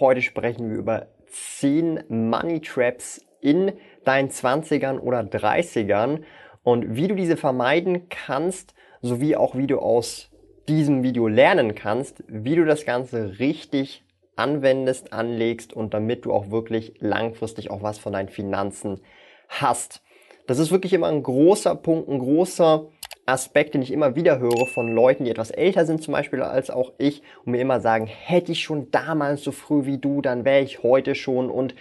Heute 0.00 0.22
sprechen 0.22 0.70
wir 0.70 0.76
über 0.76 1.06
10 1.28 2.02
Money 2.08 2.60
Traps 2.60 3.24
in 3.40 3.72
deinen 4.04 4.28
20ern 4.28 4.98
oder 4.98 5.20
30ern 5.20 6.22
und 6.64 6.96
wie 6.96 7.06
du 7.06 7.14
diese 7.14 7.36
vermeiden 7.36 8.08
kannst, 8.08 8.74
sowie 9.02 9.36
auch 9.36 9.54
wie 9.54 9.68
du 9.68 9.78
aus 9.78 10.32
diesem 10.66 11.04
Video 11.04 11.28
lernen 11.28 11.76
kannst, 11.76 12.24
wie 12.26 12.56
du 12.56 12.64
das 12.64 12.84
Ganze 12.84 13.38
richtig 13.38 14.02
anwendest, 14.34 15.12
anlegst 15.12 15.72
und 15.72 15.94
damit 15.94 16.24
du 16.24 16.32
auch 16.32 16.50
wirklich 16.50 16.94
langfristig 16.98 17.70
auch 17.70 17.84
was 17.84 17.98
von 17.98 18.14
deinen 18.14 18.30
Finanzen 18.30 19.00
hast. 19.48 20.02
Das 20.48 20.58
ist 20.58 20.72
wirklich 20.72 20.92
immer 20.92 21.06
ein 21.06 21.22
großer 21.22 21.76
Punkt, 21.76 22.08
ein 22.08 22.18
großer 22.18 22.88
Aspekt, 23.26 23.74
den 23.74 23.82
ich 23.82 23.90
immer 23.90 24.16
wieder 24.16 24.38
höre 24.38 24.66
von 24.66 24.92
Leuten, 24.92 25.24
die 25.24 25.30
etwas 25.30 25.50
älter 25.50 25.86
sind 25.86 26.02
zum 26.02 26.12
Beispiel 26.12 26.42
als 26.42 26.70
auch 26.70 26.92
ich 26.98 27.22
und 27.44 27.52
mir 27.52 27.60
immer 27.60 27.80
sagen, 27.80 28.06
hätte 28.06 28.52
ich 28.52 28.62
schon 28.62 28.90
damals 28.90 29.42
so 29.42 29.52
früh 29.52 29.86
wie 29.86 29.98
du, 29.98 30.20
dann 30.20 30.44
wäre 30.44 30.62
ich 30.62 30.82
heute 30.82 31.14
schon. 31.14 31.50
Und 31.50 31.74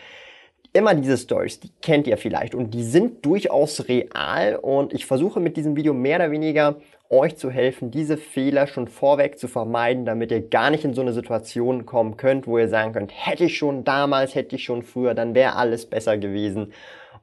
immer 0.74 0.96
diese 0.96 1.18
Stories, 1.18 1.60
die 1.60 1.72
kennt 1.82 2.08
ihr 2.08 2.18
vielleicht 2.18 2.56
und 2.56 2.74
die 2.74 2.84
sind 2.84 3.26
durchaus 3.26 3.88
real. 3.88 4.56
Und 4.56 4.94
ich 4.94 5.06
versuche 5.06 5.40
mit 5.40 5.56
diesem 5.58 5.76
Video 5.76 5.94
mehr 5.94 6.18
oder 6.18 6.32
weniger 6.32 6.78
euch 7.10 7.36
zu 7.36 7.52
helfen, 7.52 7.92
diese 7.92 8.18
Fehler 8.18 8.66
schon 8.66 8.88
vorweg 8.88 9.38
zu 9.38 9.48
vermeiden, 9.48 10.06
damit 10.06 10.32
ihr 10.32 10.42
gar 10.42 10.72
nicht 10.72 10.84
in 10.84 10.96
so 10.96 11.02
eine 11.02 11.14
Situation 11.14 11.86
kommen 11.86 12.18
könnt, 12.18 12.48
wo 12.48 12.58
ihr 12.58 12.70
sagen 12.70 12.94
könnt, 12.94 13.12
hätte 13.14 13.46
ich 13.46 13.58
schon 13.58 13.84
damals, 13.84 14.34
hätte 14.34 14.56
ich 14.56 14.64
schon 14.64 14.82
früher, 14.82 15.14
dann 15.14 15.36
wäre 15.36 15.56
alles 15.56 15.86
besser 15.86 16.18
gewesen. 16.18 16.74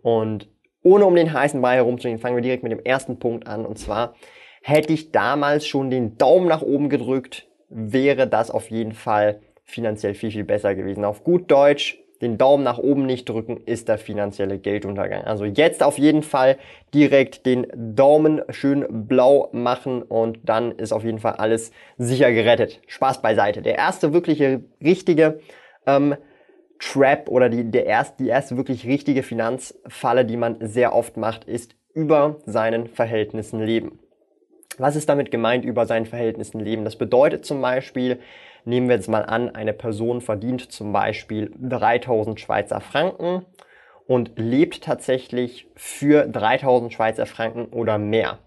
Und 0.03 0.49
ohne 0.83 1.07
um 1.07 1.15
den 1.15 1.33
heißen 1.33 1.61
Brei 1.61 1.77
herumzugehen, 1.77 2.19
fangen 2.19 2.37
wir 2.37 2.43
direkt 2.43 2.63
mit 2.63 2.73
dem 2.73 2.85
ersten 2.85 3.19
Punkt 3.19 3.47
an. 3.47 3.67
Und 3.67 3.79
zwar, 3.79 4.15
hätte 4.63 4.93
ich 4.93 5.13
damals 5.13 5.67
schon 5.67 5.91
den 5.91 6.17
Daumen 6.17 6.49
nach 6.49 6.63
oben 6.63 6.89
gedrückt, 6.89 7.49
wäre 7.69 8.27
das 8.27 8.51
auf 8.51 8.71
jeden 8.71 8.93
Fall 8.93 9.41
finanziell 9.65 10.15
viel, 10.15 10.31
viel 10.31 10.45
besser 10.45 10.75
gewesen. 10.75 11.05
Auf 11.05 11.23
gut 11.25 11.51
Deutsch, 11.51 11.99
den 12.21 12.37
Daumen 12.37 12.65
nach 12.65 12.79
oben 12.79 13.07
nicht 13.07 13.29
drücken, 13.29 13.59
ist 13.65 13.89
der 13.89 13.97
finanzielle 13.97 14.59
Gelduntergang. 14.59 15.23
Also 15.23 15.45
jetzt 15.45 15.83
auf 15.83 15.97
jeden 15.99 16.23
Fall 16.23 16.59
direkt 16.93 17.47
den 17.47 17.67
Daumen 17.75 18.43
schön 18.51 19.07
blau 19.07 19.49
machen 19.53 20.03
und 20.03 20.39
dann 20.45 20.73
ist 20.73 20.93
auf 20.93 21.05
jeden 21.05 21.19
Fall 21.19 21.35
alles 21.35 21.71
sicher 21.97 22.33
gerettet. 22.33 22.81
Spaß 22.89 23.23
beiseite. 23.23 23.63
Der 23.63 23.77
erste 23.77 24.13
wirkliche 24.13 24.63
richtige 24.83 25.41
ähm, 25.87 26.15
Trap 26.81 27.29
oder 27.29 27.49
die, 27.49 27.71
der 27.71 27.87
erst, 27.87 28.19
die 28.19 28.29
erste 28.29 28.57
wirklich 28.57 28.87
richtige 28.87 29.23
Finanzfalle, 29.23 30.25
die 30.25 30.37
man 30.37 30.57
sehr 30.61 30.95
oft 30.95 31.17
macht, 31.17 31.45
ist 31.45 31.77
über 31.95 32.37
seinen 32.47 32.89
Verhältnissen 32.89 33.61
leben. 33.61 33.99
Was 34.79 34.97
ist 34.97 35.09
damit 35.09 35.31
gemeint, 35.31 35.65
über 35.65 35.85
seinen 35.85 36.07
Verhältnissen 36.07 36.59
leben? 36.59 36.85
Das 36.85 36.97
bedeutet 36.97 37.45
zum 37.45 37.61
Beispiel, 37.61 38.19
nehmen 38.65 38.89
wir 38.89 38.97
jetzt 38.97 39.09
mal 39.09 39.25
an, 39.25 39.55
eine 39.55 39.75
Person 39.75 40.23
verdient 40.23 40.73
zum 40.73 40.93
Beispiel 40.93 41.53
3000 41.61 42.41
Schweizer 42.41 42.81
Franken 42.81 43.45
und 44.07 44.33
lebt 44.37 44.83
tatsächlich 44.83 45.69
für 45.77 46.27
3000 46.27 46.93
Schweizer 46.93 47.27
Franken 47.27 47.67
oder 47.67 47.99
mehr. 47.99 48.39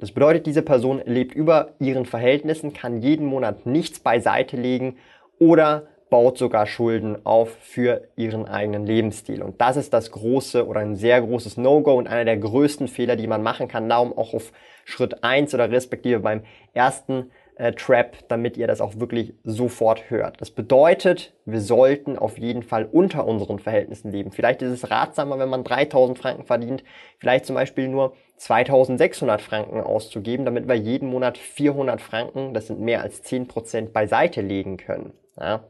Das 0.00 0.12
bedeutet, 0.12 0.46
diese 0.46 0.62
Person 0.62 1.02
lebt 1.04 1.34
über 1.34 1.74
ihren 1.78 2.06
Verhältnissen, 2.06 2.72
kann 2.72 3.02
jeden 3.02 3.26
Monat 3.26 3.66
nichts 3.66 4.00
beiseite 4.00 4.56
legen 4.56 4.96
oder 5.38 5.86
baut 6.14 6.38
sogar 6.38 6.68
Schulden 6.68 7.26
auf 7.26 7.56
für 7.60 8.02
ihren 8.14 8.46
eigenen 8.46 8.86
Lebensstil. 8.86 9.42
Und 9.42 9.60
das 9.60 9.76
ist 9.76 9.92
das 9.92 10.12
große 10.12 10.64
oder 10.64 10.78
ein 10.78 10.94
sehr 10.94 11.20
großes 11.20 11.56
No-Go 11.56 11.94
und 11.94 12.06
einer 12.06 12.24
der 12.24 12.36
größten 12.36 12.86
Fehler, 12.86 13.16
die 13.16 13.26
man 13.26 13.42
machen 13.42 13.66
kann. 13.66 13.88
Darum 13.88 14.16
auch 14.16 14.32
auf 14.32 14.52
Schritt 14.84 15.24
eins 15.24 15.52
oder 15.54 15.72
respektive 15.72 16.20
beim 16.20 16.44
ersten 16.72 17.32
äh, 17.56 17.72
Trap, 17.72 18.28
damit 18.28 18.56
ihr 18.56 18.68
das 18.68 18.80
auch 18.80 19.00
wirklich 19.00 19.34
sofort 19.42 20.08
hört. 20.08 20.40
Das 20.40 20.52
bedeutet, 20.52 21.34
wir 21.46 21.60
sollten 21.60 22.16
auf 22.16 22.38
jeden 22.38 22.62
Fall 22.62 22.88
unter 22.92 23.26
unseren 23.26 23.58
Verhältnissen 23.58 24.12
leben. 24.12 24.30
Vielleicht 24.30 24.62
ist 24.62 24.70
es 24.70 24.92
ratsamer, 24.92 25.40
wenn 25.40 25.48
man 25.48 25.64
3000 25.64 26.16
Franken 26.16 26.44
verdient, 26.44 26.84
vielleicht 27.18 27.44
zum 27.44 27.56
Beispiel 27.56 27.88
nur 27.88 28.14
2600 28.36 29.42
Franken 29.42 29.80
auszugeben, 29.80 30.44
damit 30.44 30.68
wir 30.68 30.76
jeden 30.76 31.08
Monat 31.08 31.38
400 31.38 32.00
Franken, 32.00 32.54
das 32.54 32.68
sind 32.68 32.78
mehr 32.78 33.02
als 33.02 33.24
10 33.24 33.48
Prozent, 33.48 33.92
beiseite 33.92 34.42
legen 34.42 34.76
können. 34.76 35.12
Ja? 35.36 35.64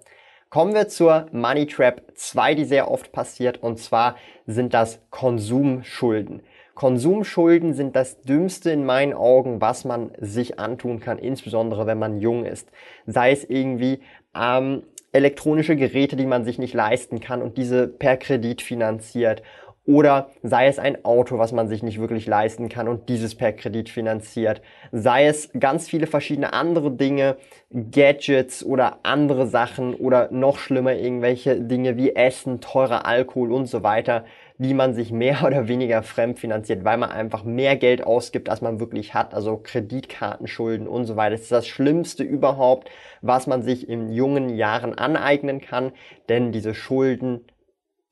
Kommen 0.54 0.72
wir 0.72 0.86
zur 0.86 1.26
Money 1.32 1.66
Trap 1.66 2.12
2, 2.14 2.54
die 2.54 2.64
sehr 2.64 2.88
oft 2.88 3.10
passiert, 3.10 3.60
und 3.60 3.80
zwar 3.80 4.14
sind 4.46 4.72
das 4.72 5.00
Konsumschulden. 5.10 6.44
Konsumschulden 6.76 7.74
sind 7.74 7.96
das 7.96 8.20
Dümmste 8.20 8.70
in 8.70 8.86
meinen 8.86 9.14
Augen, 9.14 9.60
was 9.60 9.84
man 9.84 10.12
sich 10.20 10.60
antun 10.60 11.00
kann, 11.00 11.18
insbesondere 11.18 11.88
wenn 11.88 11.98
man 11.98 12.20
jung 12.20 12.44
ist. 12.44 12.70
Sei 13.04 13.32
es 13.32 13.42
irgendwie 13.42 13.98
ähm, 14.32 14.84
elektronische 15.10 15.74
Geräte, 15.74 16.14
die 16.14 16.24
man 16.24 16.44
sich 16.44 16.60
nicht 16.60 16.72
leisten 16.72 17.18
kann 17.18 17.42
und 17.42 17.58
diese 17.58 17.88
per 17.88 18.16
Kredit 18.16 18.62
finanziert 18.62 19.42
oder 19.86 20.30
sei 20.42 20.66
es 20.66 20.78
ein 20.78 21.04
Auto, 21.04 21.38
was 21.38 21.52
man 21.52 21.68
sich 21.68 21.82
nicht 21.82 22.00
wirklich 22.00 22.26
leisten 22.26 22.70
kann 22.70 22.88
und 22.88 23.08
dieses 23.10 23.34
per 23.34 23.52
Kredit 23.52 23.90
finanziert. 23.90 24.62
Sei 24.92 25.26
es 25.26 25.50
ganz 25.58 25.88
viele 25.88 26.06
verschiedene 26.06 26.54
andere 26.54 26.90
Dinge, 26.90 27.36
Gadgets 27.70 28.64
oder 28.64 29.00
andere 29.02 29.46
Sachen 29.46 29.94
oder 29.94 30.30
noch 30.30 30.58
schlimmer 30.58 30.94
irgendwelche 30.94 31.60
Dinge 31.60 31.98
wie 31.98 32.14
Essen, 32.14 32.62
teurer 32.62 33.04
Alkohol 33.04 33.52
und 33.52 33.66
so 33.66 33.82
weiter, 33.82 34.24
die 34.56 34.72
man 34.72 34.94
sich 34.94 35.12
mehr 35.12 35.42
oder 35.46 35.68
weniger 35.68 36.02
fremd 36.02 36.38
finanziert, 36.38 36.84
weil 36.84 36.96
man 36.96 37.10
einfach 37.10 37.44
mehr 37.44 37.76
Geld 37.76 38.06
ausgibt, 38.06 38.48
als 38.48 38.62
man 38.62 38.80
wirklich 38.80 39.12
hat. 39.12 39.34
Also 39.34 39.58
Kreditkartenschulden 39.58 40.88
und 40.88 41.04
so 41.04 41.16
weiter. 41.16 41.32
Das 41.32 41.42
ist 41.42 41.52
das 41.52 41.66
Schlimmste 41.66 42.22
überhaupt, 42.22 42.90
was 43.20 43.46
man 43.46 43.62
sich 43.62 43.86
in 43.86 44.10
jungen 44.10 44.48
Jahren 44.48 44.94
aneignen 44.94 45.60
kann, 45.60 45.92
denn 46.30 46.52
diese 46.52 46.74
Schulden 46.74 47.44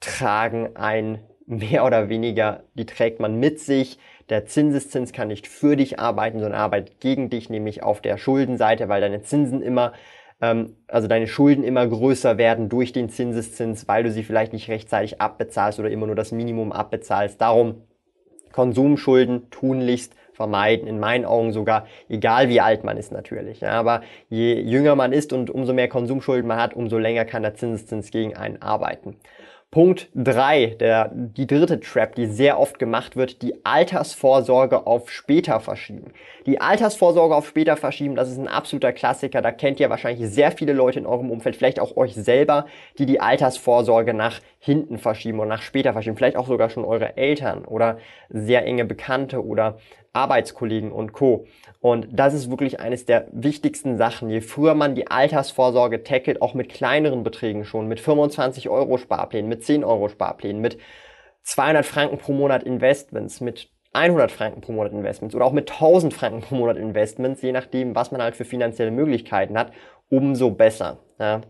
tragen 0.00 0.76
ein 0.76 1.20
mehr 1.46 1.84
oder 1.84 2.08
weniger, 2.08 2.64
die 2.74 2.86
trägt 2.86 3.20
man 3.20 3.38
mit 3.38 3.60
sich. 3.60 3.98
Der 4.28 4.46
Zinseszins 4.46 5.12
kann 5.12 5.28
nicht 5.28 5.46
für 5.46 5.76
dich 5.76 5.98
arbeiten, 5.98 6.40
sondern 6.40 6.60
arbeitet 6.60 7.00
gegen 7.00 7.30
dich, 7.30 7.50
nämlich 7.50 7.82
auf 7.82 8.00
der 8.00 8.16
Schuldenseite, 8.16 8.88
weil 8.88 9.00
deine 9.00 9.22
Zinsen 9.22 9.62
immer, 9.62 9.92
ähm, 10.40 10.76
also 10.88 11.08
deine 11.08 11.26
Schulden 11.26 11.64
immer 11.64 11.86
größer 11.86 12.38
werden 12.38 12.68
durch 12.68 12.92
den 12.92 13.08
Zinseszins, 13.08 13.88
weil 13.88 14.04
du 14.04 14.10
sie 14.10 14.22
vielleicht 14.22 14.52
nicht 14.52 14.68
rechtzeitig 14.68 15.20
abbezahlst 15.20 15.78
oder 15.78 15.90
immer 15.90 16.06
nur 16.06 16.16
das 16.16 16.32
Minimum 16.32 16.72
abbezahlst. 16.72 17.40
Darum 17.40 17.82
Konsumschulden 18.52 19.50
tunlichst 19.50 20.14
vermeiden, 20.32 20.86
in 20.86 20.98
meinen 20.98 21.24
Augen 21.24 21.52
sogar, 21.52 21.86
egal 22.08 22.48
wie 22.48 22.60
alt 22.60 22.84
man 22.84 22.96
ist 22.96 23.12
natürlich. 23.12 23.60
Ja, 23.60 23.72
aber 23.72 24.02
je 24.28 24.60
jünger 24.60 24.96
man 24.96 25.12
ist 25.12 25.32
und 25.32 25.50
umso 25.50 25.72
mehr 25.72 25.88
Konsumschulden 25.88 26.48
man 26.48 26.60
hat, 26.60 26.74
umso 26.74 26.98
länger 26.98 27.24
kann 27.24 27.42
der 27.42 27.54
Zinseszins 27.54 28.10
gegen 28.10 28.36
einen 28.36 28.60
arbeiten. 28.62 29.16
Punkt 29.72 30.10
drei, 30.14 30.66
der, 30.66 31.10
die 31.14 31.46
dritte 31.46 31.80
Trap, 31.80 32.14
die 32.14 32.26
sehr 32.26 32.60
oft 32.60 32.78
gemacht 32.78 33.16
wird, 33.16 33.40
die 33.40 33.64
Altersvorsorge 33.64 34.86
auf 34.86 35.10
später 35.10 35.60
verschieben. 35.60 36.12
Die 36.44 36.60
Altersvorsorge 36.60 37.34
auf 37.34 37.48
später 37.48 37.78
verschieben, 37.78 38.14
das 38.14 38.30
ist 38.30 38.36
ein 38.36 38.48
absoluter 38.48 38.92
Klassiker. 38.92 39.40
Da 39.40 39.50
kennt 39.50 39.80
ihr 39.80 39.88
wahrscheinlich 39.88 40.28
sehr 40.28 40.52
viele 40.52 40.74
Leute 40.74 40.98
in 40.98 41.06
eurem 41.06 41.30
Umfeld, 41.30 41.56
vielleicht 41.56 41.80
auch 41.80 41.96
euch 41.96 42.14
selber, 42.14 42.66
die 42.98 43.06
die 43.06 43.20
Altersvorsorge 43.20 44.12
nach 44.12 44.40
hinten 44.58 44.98
verschieben 44.98 45.40
oder 45.40 45.48
nach 45.48 45.62
später 45.62 45.94
verschieben. 45.94 46.18
Vielleicht 46.18 46.36
auch 46.36 46.48
sogar 46.48 46.68
schon 46.68 46.84
eure 46.84 47.16
Eltern 47.16 47.64
oder 47.64 47.96
sehr 48.28 48.66
enge 48.66 48.84
Bekannte 48.84 49.42
oder 49.42 49.78
Arbeitskollegen 50.12 50.92
und 50.92 51.12
Co. 51.12 51.46
Und 51.80 52.08
das 52.10 52.34
ist 52.34 52.50
wirklich 52.50 52.80
eines 52.80 53.06
der 53.06 53.28
wichtigsten 53.32 53.96
Sachen. 53.96 54.30
Je 54.30 54.40
früher 54.40 54.74
man 54.74 54.94
die 54.94 55.08
Altersvorsorge 55.08 56.04
tackelt, 56.04 56.42
auch 56.42 56.54
mit 56.54 56.68
kleineren 56.68 57.22
Beträgen 57.22 57.64
schon, 57.64 57.88
mit 57.88 58.00
25 58.00 58.68
Euro 58.68 58.98
Sparplänen, 58.98 59.48
mit 59.48 59.64
10 59.64 59.84
Euro 59.84 60.08
Sparplänen, 60.08 60.60
mit 60.60 60.78
200 61.42 61.84
Franken 61.84 62.18
pro 62.18 62.32
Monat 62.32 62.62
Investments, 62.62 63.40
mit 63.40 63.70
100 63.94 64.30
Franken 64.30 64.60
pro 64.60 64.72
Monat 64.72 64.92
Investments 64.92 65.34
oder 65.34 65.44
auch 65.44 65.52
mit 65.52 65.70
1000 65.70 66.14
Franken 66.14 66.40
pro 66.40 66.54
Monat 66.54 66.76
Investments, 66.76 67.42
je 67.42 67.52
nachdem, 67.52 67.94
was 67.94 68.10
man 68.10 68.22
halt 68.22 68.36
für 68.36 68.44
finanzielle 68.44 68.90
Möglichkeiten 68.90 69.58
hat, 69.58 69.72
umso 70.08 70.50
besser. 70.50 70.98
Ja. 71.18 71.42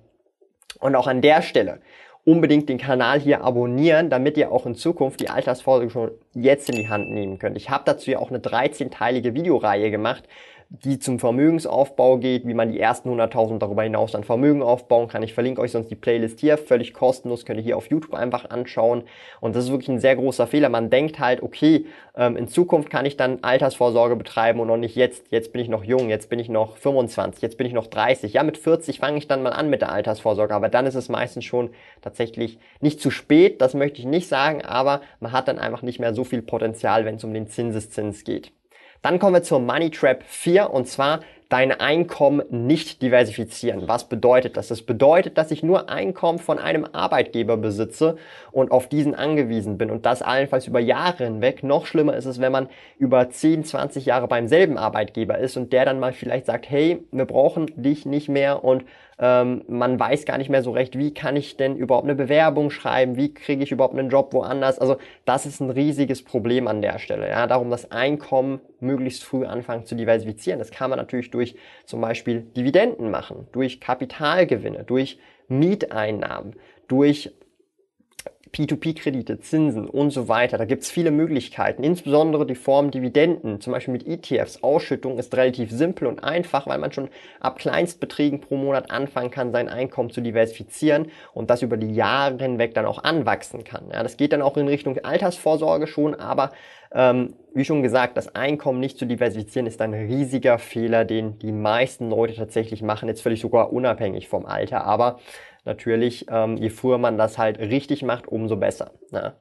Und 0.81 0.97
auch 0.97 1.07
an 1.07 1.21
der 1.21 1.43
Stelle, 1.43 1.81
unbedingt 2.25 2.69
den 2.69 2.79
Kanal 2.79 3.21
hier 3.21 3.43
abonnieren, 3.43 4.09
damit 4.09 4.37
ihr 4.37 4.53
auch 4.53 4.67
in 4.67 4.77
Zukunft 4.77 5.21
die 5.21 5.29
Altersvorsorge 5.29 5.91
schon 5.91 6.11
jetzt 6.35 6.69
in 6.69 6.77
die 6.77 6.89
Hand 6.89 7.11
nehmen 7.11 7.39
könnt. 7.39 7.57
Ich 7.57 7.71
habe 7.71 7.83
dazu 7.85 8.11
ja 8.11 8.19
auch 8.19 8.31
eine 8.31 8.39
13-teilige 8.39 9.35
Videoreihe 9.35 9.91
gemacht, 9.91 10.25
die 10.73 10.99
zum 10.99 11.19
Vermögensaufbau 11.19 12.17
geht, 12.17 12.47
wie 12.47 12.55
man 12.55 12.73
die 12.73 12.81
ersten 12.81 13.11
100.000 13.11 13.59
darüber 13.59 13.83
hinaus 13.83 14.13
dann 14.13 14.25
Vermögen 14.25 14.63
aufbauen 14.63 15.07
kann. 15.07 15.23
Ich 15.23 15.35
verlinke 15.35 15.61
euch 15.61 15.71
sonst 15.71 15.91
die 15.91 15.97
Playlist 15.97 16.41
hier, 16.41 16.57
völlig 16.57 16.95
kostenlos, 16.95 17.45
könnt 17.45 17.59
ihr 17.59 17.65
hier 17.65 17.77
auf 17.77 17.91
YouTube 17.91 18.15
einfach 18.15 18.49
anschauen. 18.49 19.03
Und 19.41 19.55
das 19.55 19.65
ist 19.65 19.71
wirklich 19.71 19.91
ein 19.91 20.01
sehr 20.01 20.17
großer 20.17 20.47
Fehler. 20.47 20.71
Man 20.71 20.89
denkt 20.89 21.19
halt, 21.19 21.43
okay, 21.43 21.85
ähm, 22.17 22.39
in 22.39 22.49
Zukunft 22.49 22.89
kann 22.89 23.05
ich 23.05 23.19
dann 23.19 23.43
Altersvorsorge 23.43 24.17
betreiben 24.17 24.61
und 24.61 24.69
noch 24.69 24.79
nicht 24.79 24.97
jetzt. 24.97 25.27
Jetzt 25.31 25.53
bin 25.53 25.61
ich 25.61 25.69
noch 25.69 25.85
jung, 25.85 26.09
jetzt 26.09 26.31
bin 26.31 26.39
ich 26.39 26.49
noch 26.49 26.79
25, 26.79 27.43
jetzt 27.43 27.59
bin 27.59 27.67
ich 27.67 27.75
noch 27.75 27.87
30. 27.87 28.33
Ja, 28.33 28.43
mit 28.43 28.57
40 28.57 28.99
fange 28.99 29.19
ich 29.19 29.29
dann 29.29 29.43
mal 29.43 29.51
an 29.51 29.69
mit 29.69 29.83
der 29.83 29.93
Altersvorsorge, 29.93 30.55
aber 30.55 30.71
dann 30.71 30.87
ist 30.87 30.95
es 30.95 31.11
meistens 31.11 31.45
schon 31.45 31.71
tatsächlich 32.01 32.59
nicht 32.81 32.99
zu 32.99 33.11
spät, 33.11 33.61
das 33.61 33.75
möchte 33.75 34.01
ich 34.01 34.07
nicht 34.07 34.29
sagen, 34.29 34.63
aber 34.63 35.03
man 35.21 35.33
hat 35.33 35.49
dann 35.49 35.59
einfach 35.59 35.83
nicht 35.83 36.01
mehr 36.01 36.15
so 36.15 36.25
viel 36.25 36.41
Potenzial, 36.41 37.05
wenn 37.05 37.17
es 37.17 37.25
um 37.25 37.35
den 37.35 37.47
Zinseszins 37.47 38.25
geht. 38.25 38.53
Dann 39.03 39.19
kommen 39.19 39.35
wir 39.35 39.43
zur 39.43 39.59
Money 39.59 39.91
Trap 39.91 40.23
4 40.25 40.71
und 40.71 40.87
zwar 40.87 41.21
dein 41.49 41.73
Einkommen 41.73 42.43
nicht 42.49 43.03
diversifizieren. 43.03 43.87
Was 43.87 44.09
bedeutet 44.09 44.57
das? 44.57 44.69
Das 44.69 44.81
bedeutet, 44.81 45.37
dass 45.37 45.51
ich 45.51 45.63
nur 45.63 45.91
Einkommen 45.91 46.39
von 46.39 46.59
einem 46.59 46.87
Arbeitgeber 46.91 47.59
besitze 47.59 48.17
und 48.53 48.71
auf 48.71 48.89
diesen 48.89 49.15
angewiesen 49.15 49.77
bin 49.77 49.91
und 49.91 50.07
das 50.07 50.23
allenfalls 50.23 50.67
über 50.67 50.81
Jahre 50.81 51.25
hinweg. 51.25 51.63
Noch 51.63 51.85
schlimmer 51.85 52.17
ist 52.17 52.25
es, 52.25 52.41
wenn 52.41 52.53
man 52.53 52.69
über 52.97 53.29
10, 53.29 53.65
20 53.65 54.07
Jahre 54.07 54.29
beim 54.29 54.49
selben 54.49 54.79
Arbeitgeber 54.79 55.37
ist 55.37 55.59
und 55.59 55.75
der 55.75 55.85
dann 55.85 56.01
mal 56.01 56.15
vielleicht 56.15 56.47
sagt, 56.47 56.71
hey, 56.71 57.05
wir 57.11 57.27
brauchen 57.27 57.67
dich 57.77 58.07
nicht 58.07 58.31
mehr 58.31 58.65
und 58.65 58.85
ähm, 59.23 59.63
man 59.69 60.01
weiß 60.01 60.25
gar 60.25 60.37
nicht 60.37 60.51
mehr 60.51 60.65
so 60.65 60.73
recht, 60.73 60.99
wie 60.99 61.15
kann 61.15 61.37
ich 61.37 61.57
denn 61.57 61.77
überhaupt 61.77 62.05
eine 62.05 62.17
Bewerbung 62.17 62.71
schreiben, 62.71 63.17
wie 63.17 63.33
kriege 63.33 63.63
ich 63.63 63.71
überhaupt 63.71 63.97
einen 63.97 64.11
Job 64.11 64.35
woanders. 64.35 64.81
Also 64.81 64.97
das 65.25 65.47
ist 65.47 65.61
ein 65.61 65.71
riesiges 65.71 66.25
Problem 66.25 66.67
an 66.67 66.83
der 66.83 66.99
Stelle. 66.99 67.29
Ja, 67.29 67.47
darum 67.47 67.71
das 67.71 67.93
Einkommen 67.93 68.61
möglichst 68.81 69.23
früh 69.23 69.47
anfangen 69.47 69.87
zu 69.87 69.95
diversifizieren. 69.95 70.59
Das 70.59 70.73
kann 70.73 70.91
man 70.91 70.99
natürlich 70.99 71.31
durch 71.31 71.55
zum 71.87 72.01
Beispiel 72.01 72.41
Dividenden 72.41 73.13
machen, 73.13 73.47
durch 73.53 73.81
Kapitalgewinne, 73.81 74.83
durch 74.83 75.21
Mieteinnahmen, 75.47 76.57
durch 76.89 77.33
P2P-Kredite, 78.53 79.41
Zinsen 79.41 79.89
und 79.89 80.11
so 80.11 80.29
weiter. 80.29 80.59
Da 80.59 80.67
gibt's 80.67 80.91
viele 80.91 81.11
Möglichkeiten, 81.11 81.83
insbesondere 81.83 82.45
die 82.47 82.55
Form 82.55 82.91
Dividenden, 82.91 83.61
zum 83.61 83.73
Beispiel 83.73 83.93
mit 83.93 84.07
ETFs. 84.07 84.63
Ausschüttung 84.63 85.19
ist 85.19 85.35
relativ 85.35 85.71
simpel 85.71 86.07
und 86.07 86.23
einfach, 86.23 86.67
weil 86.67 86.79
man 86.79 86.93
schon 86.93 87.09
ab 87.41 87.59
Kleinstbeträgen 87.59 88.41
pro 88.41 88.57
Monat 88.57 88.91
anfangen 88.91 89.31
kann, 89.31 89.53
sein 89.53 89.69
Einkommen 89.69 90.11
zu 90.11 90.21
diversifizieren 90.21 91.11
und 91.33 91.49
das 91.49 91.63
über 91.63 91.79
die 91.79 91.95
Jahre 91.95 92.37
hinweg 92.39 92.75
dann 92.75 92.85
auch 92.85 93.03
anwachsen 93.03 93.65
kann. 93.65 93.85
Ja, 93.91 94.03
das 94.03 94.17
geht 94.17 94.33
dann 94.33 94.43
auch 94.43 94.57
in 94.57 94.69
Richtung 94.69 94.99
Altersvorsorge 95.03 95.87
schon, 95.87 96.15
aber 96.15 96.53
ähm, 96.95 97.35
wie 97.55 97.65
schon 97.65 97.83
gesagt, 97.83 98.17
das 98.17 98.35
Einkommen 98.35 98.81
nicht 98.81 98.99
zu 98.99 99.07
diversifizieren 99.07 99.67
ist 99.67 99.81
ein 99.81 99.95
riesiger 99.95 100.59
Fehler, 100.59 101.05
den 101.05 101.39
die 101.39 101.53
meisten 101.53 102.11
Leute 102.11 102.35
tatsächlich 102.35 102.83
machen, 102.83 103.09
jetzt 103.09 103.23
völlig 103.23 103.41
sogar 103.41 103.73
unabhängig 103.73 104.29
vom 104.29 104.45
Alter. 104.45 104.85
Aber 104.85 105.19
natürlich, 105.65 106.27
ähm, 106.31 106.57
je 106.57 106.71
früher 106.71 106.99
man 106.99 107.19
das 107.19 107.39
halt 107.39 107.59
richtig 107.59 108.03
macht, 108.03 108.29
umso 108.29 108.57
besser. 108.57 108.93
Ne? 109.11 109.35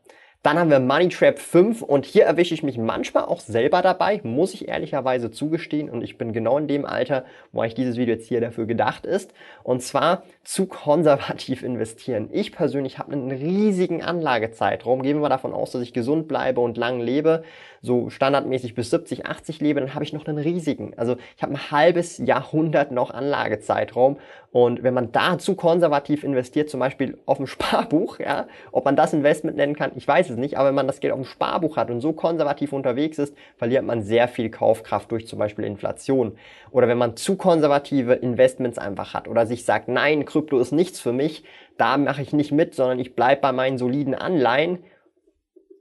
Dann 0.44 0.58
haben 0.58 0.72
wir 0.72 0.80
Money 0.80 1.10
Trap 1.10 1.38
5 1.38 1.84
und 1.84 2.04
hier 2.04 2.24
erwische 2.24 2.56
ich 2.56 2.64
mich 2.64 2.76
manchmal 2.80 3.26
auch 3.26 3.42
selber 3.42 3.84
dabei, 3.84 4.22
muss 4.24 4.56
ich 4.56 4.68
ehrlicherweise 4.68 5.30
zugestehen 5.30 5.88
und 5.88 6.04
ich 6.04 6.18
bin 6.18 6.34
genau 6.34 6.58
in 6.58 6.68
dem 6.68 6.84
Alter, 6.84 7.26
wo 7.52 7.62
eigentlich 7.62 7.76
dieses 7.76 7.98
Video 7.98 8.16
jetzt 8.16 8.28
hier 8.28 8.42
dafür 8.42 8.66
gedacht 8.66 9.06
ist 9.06 9.36
und 9.64 9.82
zwar 9.82 10.24
zu 10.44 10.66
konservativ 10.66 11.64
investieren. 11.72 12.30
Ich 12.32 12.52
persönlich 12.52 12.98
habe 12.98 13.14
einen 13.14 13.32
riesigen 13.32 14.02
Anlagezeitraum, 14.04 15.02
gehen 15.02 15.18
wir 15.18 15.22
mal 15.22 15.30
davon 15.30 15.54
aus, 15.54 15.72
dass 15.72 15.82
ich 15.82 15.94
gesund 15.94 16.28
bleibe 16.28 16.62
und 16.62 16.78
lang 16.78 17.00
lebe, 17.00 17.44
so 17.82 18.10
standardmäßig 18.10 18.76
bis 18.76 18.90
70, 18.92 19.26
80 19.26 19.60
lebe, 19.60 19.80
dann 19.80 19.96
habe 19.96 20.04
ich 20.04 20.14
noch 20.14 20.26
einen 20.26 20.38
riesigen. 20.38 20.94
Also 20.98 21.18
ich 21.36 21.44
habe 21.44 21.54
ein 21.54 21.72
halbes 21.72 22.18
Jahrhundert 22.20 22.92
noch 22.92 23.12
Anlagezeitraum 23.12 24.18
und 24.52 24.84
wenn 24.84 24.94
man 24.94 25.14
da 25.14 25.38
zu 25.38 25.56
konservativ 25.56 26.26
investiert, 26.26 26.70
zum 26.70 26.82
Beispiel 26.82 27.18
auf 27.26 27.38
dem 27.38 27.48
Sparbuch, 27.52 28.20
ja, 28.20 28.48
ob 28.72 28.86
man 28.86 28.96
das 28.96 29.14
Investment 29.14 29.58
nennen 29.58 29.76
kann, 29.76 29.92
ich 29.96 30.08
weiß 30.08 30.30
es 30.30 30.38
nicht, 30.38 30.58
aber 30.58 30.70
wenn 30.70 30.76
man 30.76 30.88
das 30.88 31.00
Geld 31.00 31.14
auf 31.14 31.20
dem 31.20 31.26
Sparbuch 31.26 31.78
hat 31.78 31.90
und 31.90 32.02
so 32.02 32.14
konservativ 32.14 32.74
unterwegs 32.74 33.18
ist, 33.18 33.36
verliert 33.58 33.86
man 33.86 34.02
sehr 34.02 34.28
viel 34.28 34.50
Kaufkraft 34.50 35.12
durch 35.12 35.28
zum 35.28 35.40
Beispiel 35.40 35.66
Inflation. 35.66 36.38
Oder 36.72 36.88
wenn 36.88 36.98
man 36.98 37.16
zu 37.16 37.38
konservative 37.38 38.14
Investments 38.14 38.78
einfach 38.78 39.14
hat 39.14 39.28
oder 39.28 39.46
sich 39.52 39.66
sagt, 39.66 39.88
nein, 39.88 40.26
Krypto 40.26 40.60
ist 40.60 40.72
nichts 40.72 41.00
für 41.00 41.14
mich, 41.14 41.44
da 41.78 41.98
mache 41.98 42.22
ich 42.22 42.34
nicht 42.34 42.52
mit, 42.52 42.76
sondern 42.76 43.00
ich 43.00 43.16
bleibe 43.16 43.42
bei 43.42 43.52
meinen 43.52 43.78
soliden 43.78 44.16
Anleihen, 44.16 44.80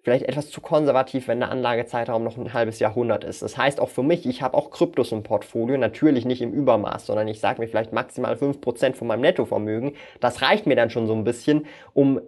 vielleicht 0.02 0.25
etwas 0.25 0.50
zu 0.50 0.61
konservativ, 0.61 1.28
wenn 1.28 1.40
der 1.40 1.50
Anlagezeitraum 1.50 2.25
noch 2.25 2.37
ein 2.37 2.52
halbes 2.52 2.78
Jahrhundert 2.78 3.25
ist. 3.25 3.43
Das 3.43 3.56
heißt 3.56 3.81
auch 3.81 3.88
für 3.88 4.02
mich, 4.02 4.26
ich 4.26 4.43
habe 4.43 4.56
auch 4.56 4.70
Kryptos 4.70 5.12
im 5.12 5.22
Portfolio, 5.22 5.76
natürlich 5.76 6.25
nicht 6.25 6.43
im 6.43 6.52
Übermaß, 6.52 7.06
sondern 7.06 7.28
ich 7.28 7.40
sage 7.40 7.61
mir 7.61 7.69
vielleicht 7.69 7.93
maximal 7.93 8.34
5% 8.34 8.94
von 8.94 9.08
meinem 9.08 9.20
Nettovermögen. 9.20 9.93
Das 10.20 10.43
reicht 10.43 10.66
mir 10.66 10.76
dann 10.76 10.90
schon 10.90 11.06
so 11.06 11.14
ein 11.14 11.25
bisschen, 11.25 11.66
um 11.93 12.20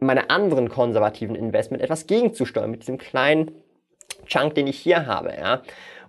meine 0.00 0.30
anderen 0.30 0.68
konservativen 0.68 1.34
Investment 1.34 1.82
etwas 1.82 2.06
gegenzusteuern 2.06 2.70
mit 2.70 2.82
diesem 2.82 2.98
kleinen 2.98 3.52
Chunk, 4.26 4.54
den 4.54 4.66
ich 4.66 4.78
hier 4.78 5.06
habe. 5.06 5.32
Ja? 5.36 5.62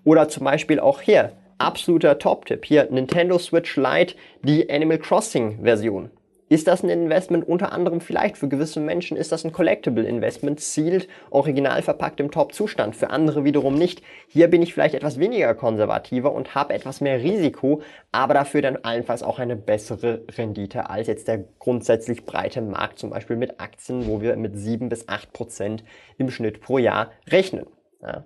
Oder 0.04 0.28
zum 0.28 0.44
Beispiel 0.44 0.80
auch 0.80 1.02
hier, 1.02 1.32
absoluter 1.60 2.18
Top-Tipp, 2.18 2.66
hier 2.66 2.88
Nintendo 2.90 3.38
Switch 3.38 3.76
Lite, 3.76 4.16
die 4.44 4.70
Animal 4.70 4.98
Crossing 4.98 5.64
Version. 5.64 6.10
Ist 6.50 6.68
das 6.68 6.82
ein 6.82 6.90
Investment 6.90 7.48
unter 7.48 7.72
anderem 7.74 8.02
vielleicht 8.02 8.36
für 8.36 8.48
gewisse 8.48 8.80
Menschen 8.80 9.16
ist 9.16 9.32
das 9.32 9.46
ein 9.46 9.52
Collectible 9.52 10.04
Investment, 10.04 10.60
zielt 10.60 11.08
original 11.30 11.84
verpackt 11.84 12.20
im 12.20 12.32
Top-Zustand, 12.32 12.96
für 12.96 13.12
andere 13.12 13.44
wiederum 13.44 13.76
nicht. 13.76 14.02
Hier 14.28 14.48
bin 14.48 14.64
ich 14.64 14.74
vielleicht 14.74 14.96
etwas 14.96 15.20
weniger 15.20 15.54
konservativer 15.54 16.34
und 16.34 16.56
habe 16.56 16.74
etwas 16.74 17.02
mehr 17.02 17.20
Risiko, 17.20 17.84
aber 18.12 18.34
dafür 18.34 18.64
dann 18.64 18.78
allenfalls 18.78 19.22
auch 19.22 19.38
eine 19.38 19.56
bessere 19.56 20.24
Rendite 20.36 20.90
als 20.90 21.06
jetzt 21.06 21.28
der 21.28 21.46
grundsätzlich 21.60 22.26
breite 22.26 22.64
Markt, 22.64 22.98
zum 22.98 23.12
Beispiel 23.12 23.36
mit 23.36 23.60
Aktien, 23.60 24.08
wo 24.08 24.20
wir 24.20 24.36
mit 24.36 24.58
sieben 24.58 24.90
bis 24.90 25.08
acht 25.08 25.32
Prozent 25.34 25.84
im 26.18 26.32
Schnitt 26.32 26.62
pro 26.62 26.80
Jahr 26.80 27.12
rechnen. 27.28 27.68
Ja. 28.02 28.26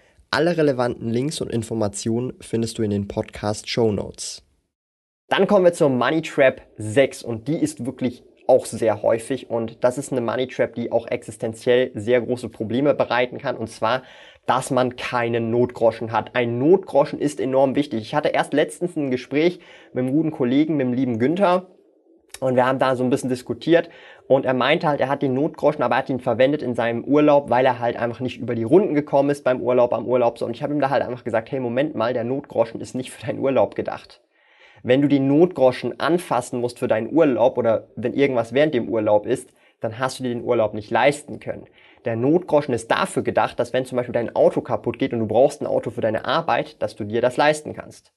Alle 0.33 0.55
relevanten 0.55 1.09
Links 1.09 1.41
und 1.41 1.51
Informationen 1.51 2.31
findest 2.39 2.77
du 2.77 2.83
in 2.83 2.89
den 2.89 3.09
Podcast 3.09 3.67
Show 3.67 3.91
Notes. 3.91 4.41
Dann 5.27 5.45
kommen 5.45 5.65
wir 5.65 5.73
zur 5.73 5.89
Money 5.89 6.21
Trap 6.21 6.61
6 6.77 7.23
und 7.23 7.49
die 7.49 7.57
ist 7.57 7.85
wirklich 7.85 8.23
auch 8.47 8.65
sehr 8.65 9.01
häufig 9.01 9.49
und 9.49 9.83
das 9.83 9.97
ist 9.97 10.13
eine 10.13 10.21
Money 10.21 10.47
Trap, 10.47 10.73
die 10.73 10.89
auch 10.89 11.05
existenziell 11.05 11.91
sehr 11.95 12.21
große 12.21 12.47
Probleme 12.47 12.93
bereiten 12.93 13.39
kann 13.39 13.57
und 13.57 13.67
zwar, 13.67 14.03
dass 14.45 14.71
man 14.71 14.95
keinen 14.95 15.51
Notgroschen 15.51 16.13
hat. 16.13 16.33
Ein 16.33 16.59
Notgroschen 16.59 17.19
ist 17.19 17.41
enorm 17.41 17.75
wichtig. 17.75 18.01
Ich 18.01 18.15
hatte 18.15 18.29
erst 18.29 18.53
letztens 18.53 18.95
ein 18.95 19.11
Gespräch 19.11 19.59
mit 19.91 20.05
einem 20.05 20.13
guten 20.13 20.31
Kollegen, 20.31 20.77
mit 20.77 20.87
dem 20.87 20.93
lieben 20.93 21.19
Günther 21.19 21.67
und 22.41 22.55
wir 22.55 22.65
haben 22.65 22.79
da 22.79 22.95
so 22.95 23.03
ein 23.03 23.09
bisschen 23.11 23.29
diskutiert 23.29 23.89
und 24.27 24.45
er 24.45 24.55
meinte 24.55 24.87
halt, 24.87 24.99
er 24.99 25.09
hat 25.09 25.21
den 25.21 25.35
Notgroschen, 25.35 25.83
aber 25.83 25.95
er 25.95 25.99
hat 25.99 26.09
ihn 26.09 26.19
verwendet 26.19 26.63
in 26.63 26.73
seinem 26.73 27.03
Urlaub, 27.03 27.51
weil 27.51 27.65
er 27.65 27.79
halt 27.79 27.95
einfach 27.95 28.19
nicht 28.19 28.39
über 28.39 28.55
die 28.55 28.63
Runden 28.63 28.95
gekommen 28.95 29.29
ist 29.29 29.43
beim 29.43 29.61
Urlaub, 29.61 29.93
am 29.93 30.07
Urlaub. 30.07 30.39
So. 30.39 30.47
Und 30.47 30.55
ich 30.55 30.63
habe 30.63 30.73
ihm 30.73 30.81
da 30.81 30.89
halt 30.89 31.03
einfach 31.03 31.23
gesagt, 31.23 31.51
hey, 31.51 31.59
Moment 31.59 31.95
mal, 31.95 32.13
der 32.13 32.23
Notgroschen 32.23 32.81
ist 32.81 32.95
nicht 32.95 33.11
für 33.11 33.25
deinen 33.25 33.39
Urlaub 33.39 33.75
gedacht. 33.75 34.21
Wenn 34.81 35.03
du 35.03 35.07
den 35.07 35.27
Notgroschen 35.27 35.99
anfassen 35.99 36.59
musst 36.59 36.79
für 36.79 36.87
deinen 36.87 37.13
Urlaub 37.13 37.59
oder 37.59 37.89
wenn 37.95 38.13
irgendwas 38.13 38.53
während 38.53 38.73
dem 38.73 38.89
Urlaub 38.89 39.27
ist, 39.27 39.53
dann 39.79 39.99
hast 39.99 40.17
du 40.17 40.23
dir 40.23 40.29
den 40.29 40.43
Urlaub 40.43 40.73
nicht 40.73 40.89
leisten 40.89 41.39
können. 41.39 41.67
Der 42.05 42.15
Notgroschen 42.15 42.73
ist 42.73 42.89
dafür 42.89 43.21
gedacht, 43.21 43.59
dass 43.59 43.71
wenn 43.71 43.85
zum 43.85 43.97
Beispiel 43.97 44.13
dein 44.13 44.35
Auto 44.35 44.61
kaputt 44.61 44.97
geht 44.97 45.13
und 45.13 45.19
du 45.19 45.27
brauchst 45.27 45.61
ein 45.61 45.67
Auto 45.67 45.91
für 45.91 46.01
deine 46.01 46.25
Arbeit, 46.25 46.81
dass 46.81 46.95
du 46.95 47.03
dir 47.03 47.21
das 47.21 47.37
leisten 47.37 47.75
kannst. 47.75 48.11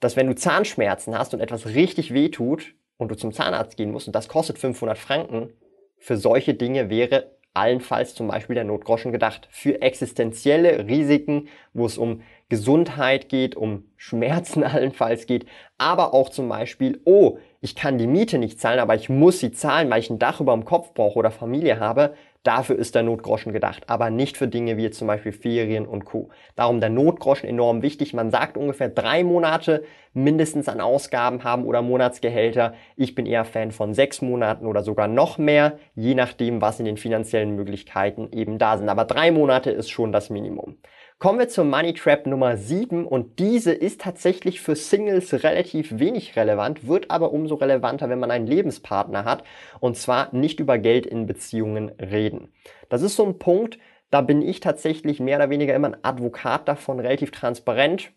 Dass 0.00 0.16
wenn 0.16 0.26
du 0.26 0.34
Zahnschmerzen 0.34 1.16
hast 1.16 1.32
und 1.32 1.40
etwas 1.40 1.66
richtig 1.66 2.12
weh 2.12 2.28
tut, 2.28 2.74
und 3.02 3.10
du 3.10 3.16
zum 3.16 3.32
Zahnarzt 3.32 3.76
gehen 3.76 3.90
musst 3.90 4.06
und 4.06 4.14
das 4.14 4.28
kostet 4.28 4.58
500 4.58 4.96
Franken, 4.96 5.52
für 5.98 6.16
solche 6.16 6.54
Dinge 6.54 6.90
wäre 6.90 7.32
allenfalls 7.54 8.14
zum 8.14 8.28
Beispiel 8.28 8.54
der 8.54 8.64
Notgroschen 8.64 9.12
gedacht. 9.12 9.46
Für 9.50 9.82
existenzielle 9.82 10.86
Risiken, 10.86 11.48
wo 11.74 11.86
es 11.86 11.98
um 11.98 12.22
Gesundheit 12.52 13.30
geht, 13.30 13.56
um 13.56 13.84
Schmerzen 13.96 14.62
allenfalls 14.62 15.24
geht, 15.24 15.46
aber 15.78 16.12
auch 16.12 16.28
zum 16.28 16.50
Beispiel, 16.50 17.00
oh, 17.06 17.38
ich 17.62 17.74
kann 17.74 17.96
die 17.96 18.06
Miete 18.06 18.36
nicht 18.36 18.60
zahlen, 18.60 18.78
aber 18.78 18.94
ich 18.94 19.08
muss 19.08 19.38
sie 19.38 19.52
zahlen, 19.52 19.88
weil 19.88 20.00
ich 20.00 20.10
ein 20.10 20.18
Dach 20.18 20.38
über 20.38 20.52
dem 20.52 20.66
Kopf 20.66 20.92
brauche 20.92 21.18
oder 21.18 21.30
Familie 21.30 21.80
habe, 21.80 22.12
Dafür 22.42 22.76
ist 22.76 22.96
der 22.96 23.04
Notgroschen 23.04 23.52
gedacht, 23.52 23.84
aber 23.86 24.10
nicht 24.10 24.36
für 24.36 24.48
Dinge 24.48 24.76
wie 24.76 24.90
zum 24.90 25.06
Beispiel 25.06 25.30
Ferien 25.30 25.86
und 25.86 26.04
Co. 26.04 26.30
Darum 26.56 26.80
der 26.80 26.90
Notgroschen 26.90 27.48
enorm 27.48 27.82
wichtig. 27.82 28.14
Man 28.14 28.32
sagt 28.32 28.56
ungefähr 28.56 28.88
drei 28.88 29.22
Monate 29.22 29.84
mindestens 30.12 30.68
an 30.68 30.80
Ausgaben 30.80 31.44
haben 31.44 31.64
oder 31.64 31.82
Monatsgehälter. 31.82 32.74
Ich 32.96 33.14
bin 33.14 33.26
eher 33.26 33.44
Fan 33.44 33.70
von 33.70 33.94
sechs 33.94 34.22
Monaten 34.22 34.66
oder 34.66 34.82
sogar 34.82 35.06
noch 35.06 35.38
mehr, 35.38 35.78
je 35.94 36.16
nachdem, 36.16 36.60
was 36.60 36.80
in 36.80 36.84
den 36.84 36.96
finanziellen 36.96 37.54
Möglichkeiten 37.54 38.28
eben 38.32 38.58
da 38.58 38.76
sind. 38.76 38.88
Aber 38.88 39.04
drei 39.04 39.30
Monate 39.30 39.70
ist 39.70 39.90
schon 39.90 40.10
das 40.10 40.28
Minimum. 40.28 40.78
Kommen 41.22 41.38
wir 41.38 41.48
zur 41.48 41.62
Money 41.62 41.94
Trap 41.94 42.26
Nummer 42.26 42.56
7 42.56 43.06
und 43.06 43.38
diese 43.38 43.70
ist 43.70 44.00
tatsächlich 44.00 44.60
für 44.60 44.74
Singles 44.74 45.44
relativ 45.44 46.00
wenig 46.00 46.34
relevant, 46.34 46.88
wird 46.88 47.12
aber 47.12 47.30
umso 47.30 47.54
relevanter, 47.54 48.08
wenn 48.08 48.18
man 48.18 48.32
einen 48.32 48.48
Lebenspartner 48.48 49.24
hat 49.24 49.44
und 49.78 49.96
zwar 49.96 50.34
nicht 50.34 50.58
über 50.58 50.78
Geld 50.78 51.06
in 51.06 51.26
Beziehungen 51.26 51.90
reden. 51.90 52.48
Das 52.88 53.02
ist 53.02 53.14
so 53.14 53.24
ein 53.24 53.38
Punkt, 53.38 53.78
da 54.10 54.20
bin 54.20 54.42
ich 54.42 54.58
tatsächlich 54.58 55.20
mehr 55.20 55.36
oder 55.36 55.48
weniger 55.48 55.76
immer 55.76 55.90
ein 55.90 56.02
Advokat 56.02 56.66
davon, 56.66 56.98
relativ 56.98 57.30
transparent 57.30 58.10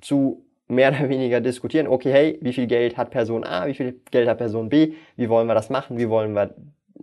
zu 0.00 0.44
mehr 0.66 0.88
oder 0.88 1.08
weniger 1.08 1.40
diskutieren. 1.40 1.86
Okay, 1.86 2.10
hey, 2.10 2.38
wie 2.42 2.52
viel 2.52 2.66
Geld 2.66 2.96
hat 2.96 3.12
Person 3.12 3.44
A, 3.44 3.68
wie 3.68 3.74
viel 3.74 4.00
Geld 4.10 4.28
hat 4.28 4.38
Person 4.38 4.70
B, 4.70 4.94
wie 5.14 5.28
wollen 5.28 5.46
wir 5.46 5.54
das 5.54 5.70
machen, 5.70 5.98
wie 5.98 6.08
wollen 6.08 6.32
wir 6.32 6.52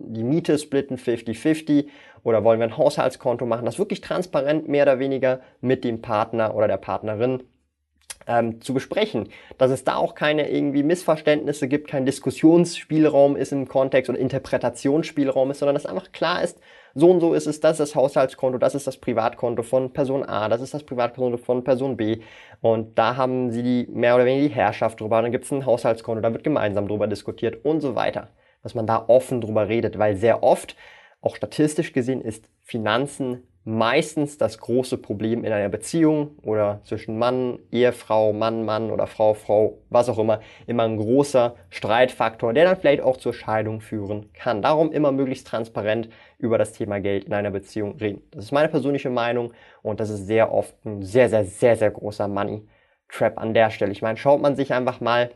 die 0.00 0.24
Miete 0.24 0.58
splitten 0.58 0.96
50-50 0.96 1.86
oder 2.24 2.44
wollen 2.44 2.60
wir 2.60 2.66
ein 2.66 2.76
Haushaltskonto 2.76 3.46
machen, 3.46 3.64
das 3.64 3.78
wirklich 3.78 4.00
transparent 4.00 4.68
mehr 4.68 4.84
oder 4.84 4.98
weniger 4.98 5.40
mit 5.60 5.84
dem 5.84 6.02
Partner 6.02 6.54
oder 6.54 6.68
der 6.68 6.76
Partnerin 6.76 7.42
ähm, 8.28 8.60
zu 8.60 8.74
besprechen. 8.74 9.28
Dass 9.56 9.70
es 9.70 9.84
da 9.84 9.96
auch 9.96 10.14
keine 10.14 10.50
irgendwie 10.50 10.82
Missverständnisse 10.82 11.66
gibt, 11.66 11.88
kein 11.88 12.06
Diskussionsspielraum 12.06 13.36
ist 13.36 13.52
im 13.52 13.66
Kontext 13.66 14.10
oder 14.10 14.18
Interpretationsspielraum 14.18 15.50
ist, 15.50 15.58
sondern 15.58 15.74
dass 15.74 15.86
einfach 15.86 16.12
klar 16.12 16.42
ist, 16.42 16.60
so 16.94 17.10
und 17.10 17.20
so 17.20 17.32
ist 17.34 17.46
es, 17.46 17.60
das 17.60 17.80
ist 17.80 17.90
das 17.90 17.94
Haushaltskonto, 17.94 18.58
das 18.58 18.74
ist 18.74 18.86
das 18.86 18.96
Privatkonto 18.96 19.62
von 19.62 19.92
Person 19.92 20.24
A, 20.24 20.48
das 20.48 20.60
ist 20.60 20.74
das 20.74 20.84
Privatkonto 20.84 21.38
von 21.38 21.62
Person 21.64 21.96
B. 21.96 22.20
Und 22.60 22.98
da 22.98 23.16
haben 23.16 23.50
sie 23.50 23.62
die 23.62 23.88
mehr 23.90 24.16
oder 24.16 24.24
weniger 24.24 24.48
die 24.48 24.54
Herrschaft 24.54 25.00
drüber. 25.00 25.22
Dann 25.22 25.32
gibt 25.32 25.44
es 25.44 25.52
ein 25.52 25.64
Haushaltskonto, 25.64 26.20
da 26.20 26.32
wird 26.32 26.44
gemeinsam 26.44 26.88
drüber 26.88 27.06
diskutiert 27.06 27.64
und 27.64 27.80
so 27.80 27.94
weiter 27.94 28.28
dass 28.62 28.74
man 28.74 28.86
da 28.86 29.04
offen 29.08 29.40
drüber 29.40 29.68
redet, 29.68 29.98
weil 29.98 30.16
sehr 30.16 30.42
oft, 30.42 30.76
auch 31.20 31.36
statistisch 31.36 31.92
gesehen, 31.92 32.20
ist 32.20 32.48
Finanzen 32.62 33.42
meistens 33.68 34.38
das 34.38 34.58
große 34.58 34.96
Problem 34.96 35.44
in 35.44 35.52
einer 35.52 35.68
Beziehung 35.68 36.38
oder 36.42 36.80
zwischen 36.84 37.18
Mann, 37.18 37.58
Ehefrau, 37.70 38.32
Mann, 38.32 38.64
Mann 38.64 38.90
oder 38.90 39.06
Frau, 39.06 39.34
Frau, 39.34 39.78
was 39.90 40.08
auch 40.08 40.18
immer, 40.18 40.40
immer 40.66 40.84
ein 40.84 40.96
großer 40.96 41.54
Streitfaktor, 41.68 42.54
der 42.54 42.64
dann 42.64 42.76
vielleicht 42.78 43.02
auch 43.02 43.18
zur 43.18 43.34
Scheidung 43.34 43.82
führen 43.82 44.32
kann. 44.32 44.62
Darum 44.62 44.90
immer 44.90 45.12
möglichst 45.12 45.46
transparent 45.46 46.08
über 46.38 46.56
das 46.56 46.72
Thema 46.72 46.98
Geld 47.00 47.24
in 47.24 47.34
einer 47.34 47.50
Beziehung 47.50 47.96
reden. 47.98 48.22
Das 48.30 48.46
ist 48.46 48.52
meine 48.52 48.70
persönliche 48.70 49.10
Meinung 49.10 49.52
und 49.82 50.00
das 50.00 50.08
ist 50.08 50.26
sehr 50.26 50.50
oft 50.50 50.74
ein 50.86 51.02
sehr, 51.02 51.28
sehr, 51.28 51.44
sehr, 51.44 51.76
sehr 51.76 51.90
großer 51.90 52.26
Money 52.26 52.66
Trap 53.10 53.38
an 53.38 53.52
der 53.52 53.70
Stelle. 53.70 53.92
Ich 53.92 54.00
meine, 54.00 54.16
schaut 54.16 54.40
man 54.40 54.56
sich 54.56 54.72
einfach 54.72 55.00
mal 55.00 55.30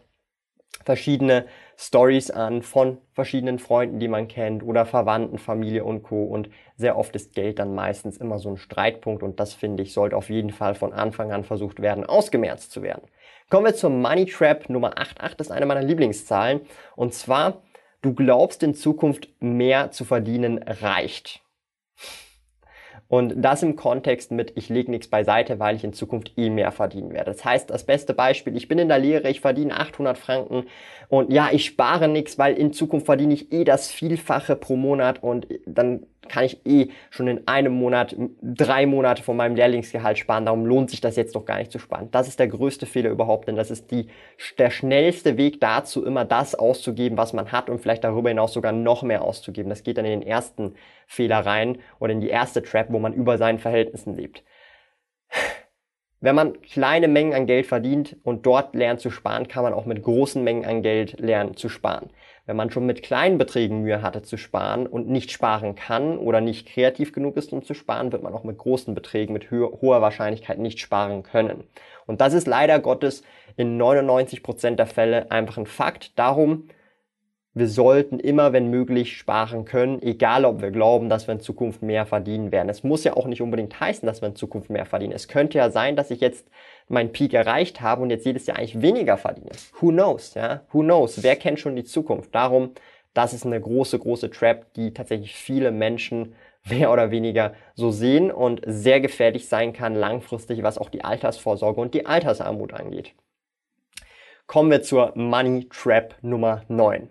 verschiedene 0.84 1.46
Stories 1.76 2.30
an 2.30 2.62
von 2.62 2.98
verschiedenen 3.12 3.58
Freunden, 3.58 3.98
die 3.98 4.08
man 4.08 4.28
kennt 4.28 4.62
oder 4.62 4.86
Verwandten, 4.86 5.38
Familie 5.38 5.84
und 5.84 6.02
Co. 6.02 6.24
Und 6.24 6.48
sehr 6.76 6.96
oft 6.96 7.14
ist 7.16 7.34
Geld 7.34 7.58
dann 7.58 7.74
meistens 7.74 8.16
immer 8.16 8.38
so 8.38 8.50
ein 8.50 8.56
Streitpunkt 8.56 9.22
und 9.22 9.40
das 9.40 9.54
finde 9.54 9.82
ich 9.82 9.92
sollte 9.92 10.16
auf 10.16 10.30
jeden 10.30 10.50
Fall 10.50 10.74
von 10.74 10.92
Anfang 10.92 11.32
an 11.32 11.44
versucht 11.44 11.80
werden, 11.80 12.04
ausgemerzt 12.04 12.72
zu 12.72 12.82
werden. 12.82 13.02
Kommen 13.50 13.66
wir 13.66 13.74
zur 13.74 13.90
Money 13.90 14.26
Trap 14.26 14.68
Nummer 14.68 14.98
88, 14.98 15.36
das 15.36 15.46
ist 15.48 15.52
eine 15.52 15.66
meiner 15.66 15.82
Lieblingszahlen 15.82 16.60
und 16.96 17.14
zwar 17.14 17.62
du 18.00 18.14
glaubst 18.14 18.62
in 18.62 18.74
Zukunft 18.74 19.28
mehr 19.40 19.90
zu 19.90 20.04
verdienen 20.04 20.58
reicht. 20.58 21.41
Und 23.12 23.34
das 23.36 23.62
im 23.62 23.76
Kontext 23.76 24.30
mit, 24.30 24.54
ich 24.56 24.70
lege 24.70 24.90
nichts 24.90 25.06
beiseite, 25.06 25.58
weil 25.58 25.76
ich 25.76 25.84
in 25.84 25.92
Zukunft 25.92 26.32
eh 26.38 26.48
mehr 26.48 26.72
verdienen 26.72 27.12
werde. 27.12 27.32
Das 27.32 27.44
heißt, 27.44 27.68
das 27.68 27.84
beste 27.84 28.14
Beispiel, 28.14 28.56
ich 28.56 28.68
bin 28.68 28.78
in 28.78 28.88
der 28.88 28.98
Lehre, 28.98 29.28
ich 29.28 29.42
verdiene 29.42 29.78
800 29.78 30.16
Franken 30.16 30.64
und 31.10 31.30
ja, 31.30 31.50
ich 31.52 31.66
spare 31.66 32.08
nichts, 32.08 32.38
weil 32.38 32.54
in 32.54 32.72
Zukunft 32.72 33.04
verdiene 33.04 33.34
ich 33.34 33.52
eh 33.52 33.64
das 33.64 33.90
Vielfache 33.90 34.56
pro 34.56 34.76
Monat 34.76 35.22
und 35.22 35.46
dann 35.66 36.06
kann 36.28 36.44
ich 36.44 36.64
eh 36.66 36.88
schon 37.10 37.26
in 37.26 37.46
einem 37.48 37.72
Monat 37.72 38.16
drei 38.40 38.86
Monate 38.86 39.22
von 39.22 39.36
meinem 39.36 39.56
Lehrlingsgehalt 39.56 40.18
sparen. 40.18 40.46
Darum 40.46 40.64
lohnt 40.64 40.90
sich 40.90 41.00
das 41.00 41.16
jetzt 41.16 41.34
doch 41.34 41.44
gar 41.44 41.58
nicht 41.58 41.72
zu 41.72 41.78
sparen. 41.78 42.10
Das 42.10 42.28
ist 42.28 42.38
der 42.38 42.48
größte 42.48 42.86
Fehler 42.86 43.10
überhaupt, 43.10 43.48
denn 43.48 43.56
das 43.56 43.70
ist 43.70 43.90
die, 43.90 44.08
der 44.58 44.70
schnellste 44.70 45.36
Weg 45.36 45.60
dazu, 45.60 46.04
immer 46.04 46.24
das 46.24 46.54
auszugeben, 46.54 47.18
was 47.18 47.32
man 47.32 47.52
hat 47.52 47.68
und 47.68 47.80
vielleicht 47.80 48.04
darüber 48.04 48.28
hinaus 48.28 48.52
sogar 48.52 48.72
noch 48.72 49.02
mehr 49.02 49.22
auszugeben. 49.22 49.70
Das 49.70 49.82
geht 49.82 49.98
dann 49.98 50.04
in 50.04 50.20
den 50.20 50.28
ersten 50.28 50.74
Fehler 51.06 51.40
rein 51.40 51.78
oder 51.98 52.12
in 52.12 52.20
die 52.20 52.30
erste 52.30 52.62
Trap, 52.62 52.86
wo 52.90 52.98
man 52.98 53.12
über 53.12 53.36
seinen 53.36 53.58
Verhältnissen 53.58 54.16
lebt. 54.16 54.42
Wenn 56.20 56.36
man 56.36 56.62
kleine 56.62 57.08
Mengen 57.08 57.34
an 57.34 57.46
Geld 57.46 57.66
verdient 57.66 58.16
und 58.22 58.46
dort 58.46 58.76
lernt 58.76 59.00
zu 59.00 59.10
sparen, 59.10 59.48
kann 59.48 59.64
man 59.64 59.74
auch 59.74 59.86
mit 59.86 60.04
großen 60.04 60.42
Mengen 60.44 60.64
an 60.64 60.80
Geld 60.80 61.18
lernen 61.18 61.56
zu 61.56 61.68
sparen. 61.68 62.10
Wenn 62.44 62.56
man 62.56 62.72
schon 62.72 62.86
mit 62.86 63.04
kleinen 63.04 63.38
Beträgen 63.38 63.82
Mühe 63.82 64.02
hatte 64.02 64.22
zu 64.22 64.36
sparen 64.36 64.88
und 64.88 65.08
nicht 65.08 65.30
sparen 65.30 65.76
kann 65.76 66.18
oder 66.18 66.40
nicht 66.40 66.66
kreativ 66.66 67.12
genug 67.12 67.36
ist, 67.36 67.52
um 67.52 67.62
zu 67.62 67.72
sparen, 67.72 68.10
wird 68.10 68.24
man 68.24 68.34
auch 68.34 68.42
mit 68.42 68.58
großen 68.58 68.94
Beträgen 68.94 69.32
mit 69.32 69.50
hoher 69.52 70.02
Wahrscheinlichkeit 70.02 70.58
nicht 70.58 70.80
sparen 70.80 71.22
können. 71.22 71.62
Und 72.06 72.20
das 72.20 72.34
ist 72.34 72.48
leider 72.48 72.80
Gottes 72.80 73.22
in 73.56 73.76
99 73.76 74.42
Prozent 74.42 74.80
der 74.80 74.86
Fälle 74.86 75.30
einfach 75.30 75.56
ein 75.56 75.66
Fakt. 75.66 76.18
Darum 76.18 76.68
wir 77.54 77.68
sollten 77.68 78.18
immer, 78.18 78.54
wenn 78.54 78.70
möglich, 78.70 79.18
sparen 79.18 79.66
können, 79.66 80.00
egal 80.00 80.46
ob 80.46 80.62
wir 80.62 80.70
glauben, 80.70 81.10
dass 81.10 81.26
wir 81.26 81.34
in 81.34 81.40
Zukunft 81.40 81.82
mehr 81.82 82.06
verdienen 82.06 82.50
werden. 82.50 82.70
Es 82.70 82.82
muss 82.82 83.04
ja 83.04 83.14
auch 83.14 83.26
nicht 83.26 83.42
unbedingt 83.42 83.78
heißen, 83.78 84.06
dass 84.06 84.22
wir 84.22 84.28
in 84.28 84.36
Zukunft 84.36 84.70
mehr 84.70 84.86
verdienen. 84.86 85.12
Es 85.12 85.28
könnte 85.28 85.58
ja 85.58 85.70
sein, 85.70 85.94
dass 85.94 86.10
ich 86.10 86.20
jetzt 86.20 86.48
meinen 86.88 87.12
Peak 87.12 87.34
erreicht 87.34 87.82
habe 87.82 88.02
und 88.02 88.10
jetzt 88.10 88.24
jedes 88.24 88.46
Jahr 88.46 88.58
eigentlich 88.58 88.80
weniger 88.80 89.18
verdiene. 89.18 89.50
Who 89.80 89.88
knows, 89.88 90.32
ja? 90.32 90.62
Who 90.72 90.80
knows? 90.80 91.22
Wer 91.22 91.36
kennt 91.36 91.60
schon 91.60 91.76
die 91.76 91.84
Zukunft? 91.84 92.34
Darum, 92.34 92.70
das 93.12 93.34
ist 93.34 93.44
eine 93.44 93.60
große, 93.60 93.98
große 93.98 94.30
Trap, 94.30 94.72
die 94.74 94.94
tatsächlich 94.94 95.34
viele 95.34 95.72
Menschen 95.72 96.34
mehr 96.70 96.90
oder 96.90 97.10
weniger 97.10 97.52
so 97.74 97.90
sehen 97.90 98.30
und 98.30 98.62
sehr 98.64 99.00
gefährlich 99.00 99.48
sein 99.48 99.74
kann 99.74 99.94
langfristig, 99.94 100.62
was 100.62 100.78
auch 100.78 100.88
die 100.88 101.04
Altersvorsorge 101.04 101.80
und 101.80 101.92
die 101.92 102.06
Altersarmut 102.06 102.72
angeht. 102.72 103.14
Kommen 104.46 104.70
wir 104.70 104.82
zur 104.82 105.12
Money 105.16 105.68
Trap 105.68 106.14
Nummer 106.22 106.62
9. 106.68 107.10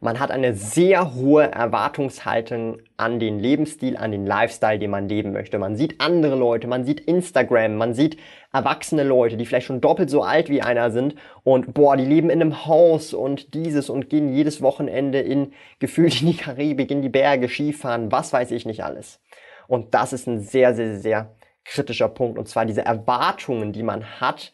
Man 0.00 0.20
hat 0.20 0.30
eine 0.30 0.54
sehr 0.54 1.14
hohe 1.14 1.50
Erwartungshaltung 1.50 2.78
an 2.98 3.18
den 3.18 3.38
Lebensstil, 3.38 3.96
an 3.96 4.12
den 4.12 4.26
Lifestyle, 4.26 4.78
den 4.78 4.90
man 4.90 5.08
leben 5.08 5.32
möchte. 5.32 5.58
Man 5.58 5.76
sieht 5.76 6.00
andere 6.00 6.36
Leute, 6.36 6.66
man 6.66 6.84
sieht 6.84 7.00
Instagram, 7.00 7.76
man 7.76 7.94
sieht 7.94 8.18
erwachsene 8.52 9.04
Leute, 9.04 9.38
die 9.38 9.46
vielleicht 9.46 9.66
schon 9.66 9.80
doppelt 9.80 10.10
so 10.10 10.22
alt 10.22 10.50
wie 10.50 10.60
einer 10.60 10.90
sind 10.90 11.14
und 11.44 11.72
boah, 11.72 11.96
die 11.96 12.04
leben 12.04 12.28
in 12.28 12.42
einem 12.42 12.66
Haus 12.66 13.14
und 13.14 13.54
dieses 13.54 13.88
und 13.88 14.10
gehen 14.10 14.34
jedes 14.34 14.60
Wochenende 14.60 15.20
in 15.20 15.52
gefühlt 15.78 16.20
in 16.20 16.28
die 16.28 16.36
Karibik, 16.36 16.90
in 16.90 17.00
die 17.00 17.08
Berge, 17.08 17.48
Skifahren, 17.48 18.12
was 18.12 18.32
weiß 18.32 18.50
ich 18.50 18.66
nicht 18.66 18.84
alles. 18.84 19.20
Und 19.66 19.94
das 19.94 20.12
ist 20.12 20.26
ein 20.26 20.40
sehr, 20.40 20.74
sehr, 20.74 20.98
sehr 20.98 21.34
kritischer 21.64 22.08
Punkt. 22.08 22.38
Und 22.38 22.48
zwar 22.48 22.66
diese 22.66 22.84
Erwartungen, 22.84 23.72
die 23.72 23.82
man 23.82 24.20
hat, 24.20 24.52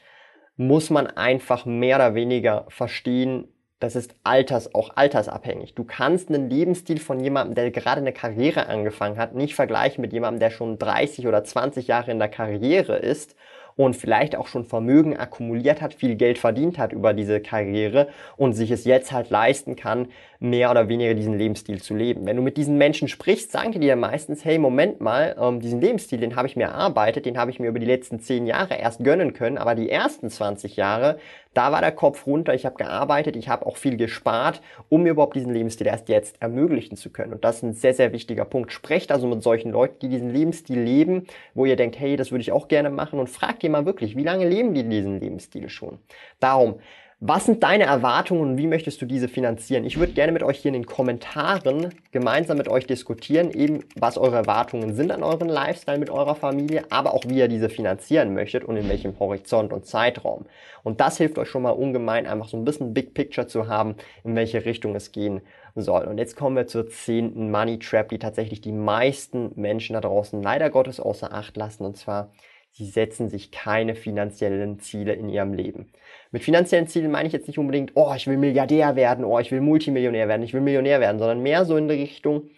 muss 0.56 0.90
man 0.90 1.06
einfach 1.06 1.66
mehr 1.66 1.96
oder 1.96 2.14
weniger 2.14 2.66
verstehen, 2.68 3.48
das 3.82 3.96
ist 3.96 4.14
alters, 4.22 4.76
auch 4.76 4.90
altersabhängig. 4.94 5.74
Du 5.74 5.82
kannst 5.82 6.28
einen 6.28 6.48
Lebensstil 6.48 7.00
von 7.00 7.18
jemandem, 7.18 7.56
der 7.56 7.70
gerade 7.72 8.00
eine 8.00 8.12
Karriere 8.12 8.66
angefangen 8.66 9.16
hat, 9.16 9.34
nicht 9.34 9.56
vergleichen 9.56 10.02
mit 10.02 10.12
jemandem, 10.12 10.38
der 10.38 10.50
schon 10.50 10.78
30 10.78 11.26
oder 11.26 11.42
20 11.42 11.88
Jahre 11.88 12.12
in 12.12 12.20
der 12.20 12.28
Karriere 12.28 12.96
ist 12.96 13.34
und 13.74 13.96
vielleicht 13.96 14.36
auch 14.36 14.46
schon 14.46 14.64
Vermögen 14.64 15.16
akkumuliert 15.16 15.82
hat, 15.82 15.94
viel 15.94 16.14
Geld 16.14 16.38
verdient 16.38 16.78
hat 16.78 16.92
über 16.92 17.12
diese 17.12 17.40
Karriere 17.40 18.08
und 18.36 18.52
sich 18.52 18.70
es 18.70 18.84
jetzt 18.84 19.10
halt 19.10 19.30
leisten 19.30 19.74
kann, 19.74 20.08
mehr 20.42 20.72
oder 20.72 20.88
weniger 20.88 21.14
diesen 21.14 21.38
Lebensstil 21.38 21.80
zu 21.80 21.94
leben. 21.94 22.26
Wenn 22.26 22.36
du 22.36 22.42
mit 22.42 22.56
diesen 22.56 22.76
Menschen 22.76 23.06
sprichst, 23.06 23.52
sagen 23.52 23.70
die 23.70 23.78
dir 23.78 23.94
meistens, 23.94 24.44
hey, 24.44 24.58
Moment 24.58 25.00
mal, 25.00 25.36
ähm, 25.40 25.60
diesen 25.60 25.80
Lebensstil, 25.80 26.18
den 26.18 26.34
habe 26.34 26.48
ich 26.48 26.56
mir 26.56 26.64
erarbeitet, 26.64 27.26
den 27.26 27.38
habe 27.38 27.52
ich 27.52 27.60
mir 27.60 27.68
über 27.68 27.78
die 27.78 27.86
letzten 27.86 28.18
zehn 28.18 28.46
Jahre 28.46 28.74
erst 28.74 29.04
gönnen 29.04 29.34
können, 29.34 29.56
aber 29.56 29.76
die 29.76 29.88
ersten 29.88 30.28
20 30.28 30.76
Jahre, 30.76 31.18
da 31.54 31.70
war 31.70 31.80
der 31.80 31.92
Kopf 31.92 32.26
runter, 32.26 32.54
ich 32.54 32.66
habe 32.66 32.74
gearbeitet, 32.74 33.36
ich 33.36 33.48
habe 33.48 33.66
auch 33.66 33.76
viel 33.76 33.96
gespart, 33.96 34.62
um 34.88 35.04
mir 35.04 35.10
überhaupt 35.10 35.36
diesen 35.36 35.52
Lebensstil 35.52 35.86
erst 35.86 36.08
jetzt 36.08 36.42
ermöglichen 36.42 36.96
zu 36.96 37.10
können. 37.10 37.34
Und 37.34 37.44
das 37.44 37.56
ist 37.56 37.62
ein 37.62 37.74
sehr, 37.74 37.94
sehr 37.94 38.12
wichtiger 38.12 38.44
Punkt. 38.44 38.72
Sprecht 38.72 39.12
also 39.12 39.28
mit 39.28 39.44
solchen 39.44 39.70
Leuten, 39.70 40.00
die 40.00 40.08
diesen 40.08 40.30
Lebensstil 40.30 40.80
leben, 40.80 41.26
wo 41.54 41.66
ihr 41.66 41.76
denkt, 41.76 42.00
hey, 42.00 42.16
das 42.16 42.32
würde 42.32 42.42
ich 42.42 42.50
auch 42.50 42.66
gerne 42.66 42.90
machen 42.90 43.20
und 43.20 43.30
fragt 43.30 43.62
ihr 43.62 43.70
mal 43.70 43.86
wirklich, 43.86 44.16
wie 44.16 44.24
lange 44.24 44.48
leben 44.48 44.74
die 44.74 44.88
diesen 44.88 45.20
Lebensstil 45.20 45.68
schon? 45.68 45.98
Darum, 46.40 46.80
Was 47.24 47.46
sind 47.46 47.62
deine 47.62 47.84
Erwartungen 47.84 48.40
und 48.40 48.58
wie 48.58 48.66
möchtest 48.66 49.00
du 49.00 49.06
diese 49.06 49.28
finanzieren? 49.28 49.84
Ich 49.84 49.96
würde 49.96 50.12
gerne 50.12 50.32
mit 50.32 50.42
euch 50.42 50.58
hier 50.58 50.70
in 50.70 50.72
den 50.72 50.86
Kommentaren 50.86 51.94
gemeinsam 52.10 52.58
mit 52.58 52.66
euch 52.66 52.84
diskutieren, 52.84 53.52
eben 53.52 53.84
was 53.94 54.18
eure 54.18 54.34
Erwartungen 54.34 54.96
sind 54.96 55.12
an 55.12 55.22
euren 55.22 55.48
Lifestyle 55.48 56.00
mit 56.00 56.10
eurer 56.10 56.34
Familie, 56.34 56.82
aber 56.90 57.14
auch 57.14 57.22
wie 57.28 57.38
ihr 57.38 57.46
diese 57.46 57.68
finanzieren 57.68 58.34
möchtet 58.34 58.64
und 58.64 58.76
in 58.76 58.88
welchem 58.88 59.20
Horizont 59.20 59.72
und 59.72 59.86
Zeitraum. 59.86 60.46
Und 60.82 61.00
das 61.00 61.16
hilft 61.16 61.38
euch 61.38 61.48
schon 61.48 61.62
mal 61.62 61.70
ungemein, 61.70 62.26
einfach 62.26 62.48
so 62.48 62.56
ein 62.56 62.64
bisschen 62.64 62.92
Big 62.92 63.14
Picture 63.14 63.46
zu 63.46 63.68
haben, 63.68 63.94
in 64.24 64.34
welche 64.34 64.64
Richtung 64.64 64.96
es 64.96 65.12
gehen 65.12 65.42
soll. 65.76 66.06
Und 66.06 66.18
jetzt 66.18 66.34
kommen 66.34 66.56
wir 66.56 66.66
zur 66.66 66.88
zehnten 66.88 67.52
Money 67.52 67.78
Trap, 67.78 68.08
die 68.08 68.18
tatsächlich 68.18 68.62
die 68.62 68.72
meisten 68.72 69.52
Menschen 69.54 69.94
da 69.94 70.00
draußen 70.00 70.42
leider 70.42 70.70
Gottes 70.70 70.98
außer 70.98 71.32
Acht 71.32 71.56
lassen, 71.56 71.84
und 71.84 71.96
zwar 71.96 72.32
sie 72.72 72.86
setzen 72.86 73.28
sich 73.28 73.50
keine 73.50 73.94
finanziellen 73.94 74.80
Ziele 74.80 75.12
in 75.12 75.28
ihrem 75.28 75.52
Leben. 75.52 75.92
Mit 76.30 76.42
finanziellen 76.42 76.88
Zielen 76.88 77.10
meine 77.10 77.26
ich 77.26 77.32
jetzt 77.32 77.46
nicht 77.46 77.58
unbedingt, 77.58 77.92
oh, 77.94 78.12
ich 78.16 78.26
will 78.26 78.38
Milliardär 78.38 78.96
werden, 78.96 79.24
oh, 79.24 79.38
ich 79.38 79.52
will 79.52 79.60
Multimillionär 79.60 80.26
werden, 80.26 80.42
ich 80.42 80.54
will 80.54 80.62
Millionär 80.62 81.00
werden, 81.00 81.18
sondern 81.18 81.42
mehr 81.42 81.64
so 81.64 81.76
in 81.76 81.88
die 81.88 81.94
Richtung, 81.94 82.50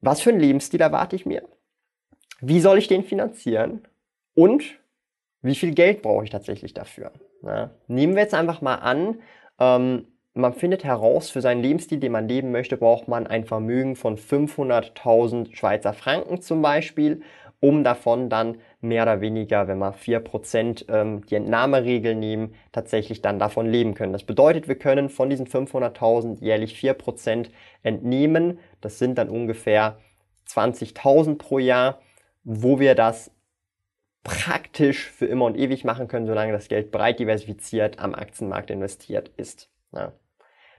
was 0.00 0.20
für 0.20 0.30
einen 0.30 0.40
Lebensstil 0.40 0.80
erwarte 0.80 1.16
ich 1.16 1.26
mir? 1.26 1.42
Wie 2.40 2.60
soll 2.60 2.78
ich 2.78 2.88
den 2.88 3.04
finanzieren? 3.04 3.86
Und 4.34 4.78
wie 5.42 5.54
viel 5.54 5.74
Geld 5.74 6.02
brauche 6.02 6.24
ich 6.24 6.30
tatsächlich 6.30 6.72
dafür? 6.72 7.12
Ja, 7.42 7.70
nehmen 7.88 8.14
wir 8.14 8.22
jetzt 8.22 8.34
einfach 8.34 8.62
mal 8.62 8.76
an, 8.76 9.20
ähm, 9.58 10.06
man 10.32 10.54
findet 10.54 10.84
heraus, 10.84 11.28
für 11.28 11.40
seinen 11.40 11.62
Lebensstil, 11.62 11.98
den 11.98 12.12
man 12.12 12.28
leben 12.28 12.52
möchte, 12.52 12.76
braucht 12.76 13.08
man 13.08 13.26
ein 13.26 13.44
Vermögen 13.44 13.96
von 13.96 14.16
500.000 14.16 15.54
Schweizer 15.54 15.92
Franken 15.92 16.40
zum 16.40 16.62
Beispiel 16.62 17.22
um 17.60 17.84
davon 17.84 18.30
dann 18.30 18.58
mehr 18.80 19.02
oder 19.02 19.20
weniger, 19.20 19.68
wenn 19.68 19.78
wir 19.78 19.94
4% 19.94 20.90
ähm, 20.90 21.26
die 21.26 21.34
Entnahmeregel 21.34 22.14
nehmen, 22.14 22.54
tatsächlich 22.72 23.20
dann 23.20 23.38
davon 23.38 23.66
leben 23.66 23.94
können. 23.94 24.12
Das 24.14 24.24
bedeutet, 24.24 24.66
wir 24.66 24.76
können 24.76 25.10
von 25.10 25.28
diesen 25.28 25.46
500.000 25.46 26.42
jährlich 26.42 26.74
4% 26.74 27.50
entnehmen. 27.82 28.58
Das 28.80 28.98
sind 28.98 29.18
dann 29.18 29.28
ungefähr 29.28 29.98
20.000 30.48 31.36
pro 31.36 31.58
Jahr, 31.58 32.00
wo 32.42 32.80
wir 32.80 32.94
das 32.94 33.30
praktisch 34.24 35.10
für 35.10 35.26
immer 35.26 35.44
und 35.44 35.56
ewig 35.56 35.84
machen 35.84 36.08
können, 36.08 36.26
solange 36.26 36.52
das 36.52 36.68
Geld 36.68 36.90
breit 36.90 37.18
diversifiziert 37.18 37.98
am 37.98 38.14
Aktienmarkt 38.14 38.70
investiert 38.70 39.30
ist. 39.36 39.70
Ja. 39.92 40.12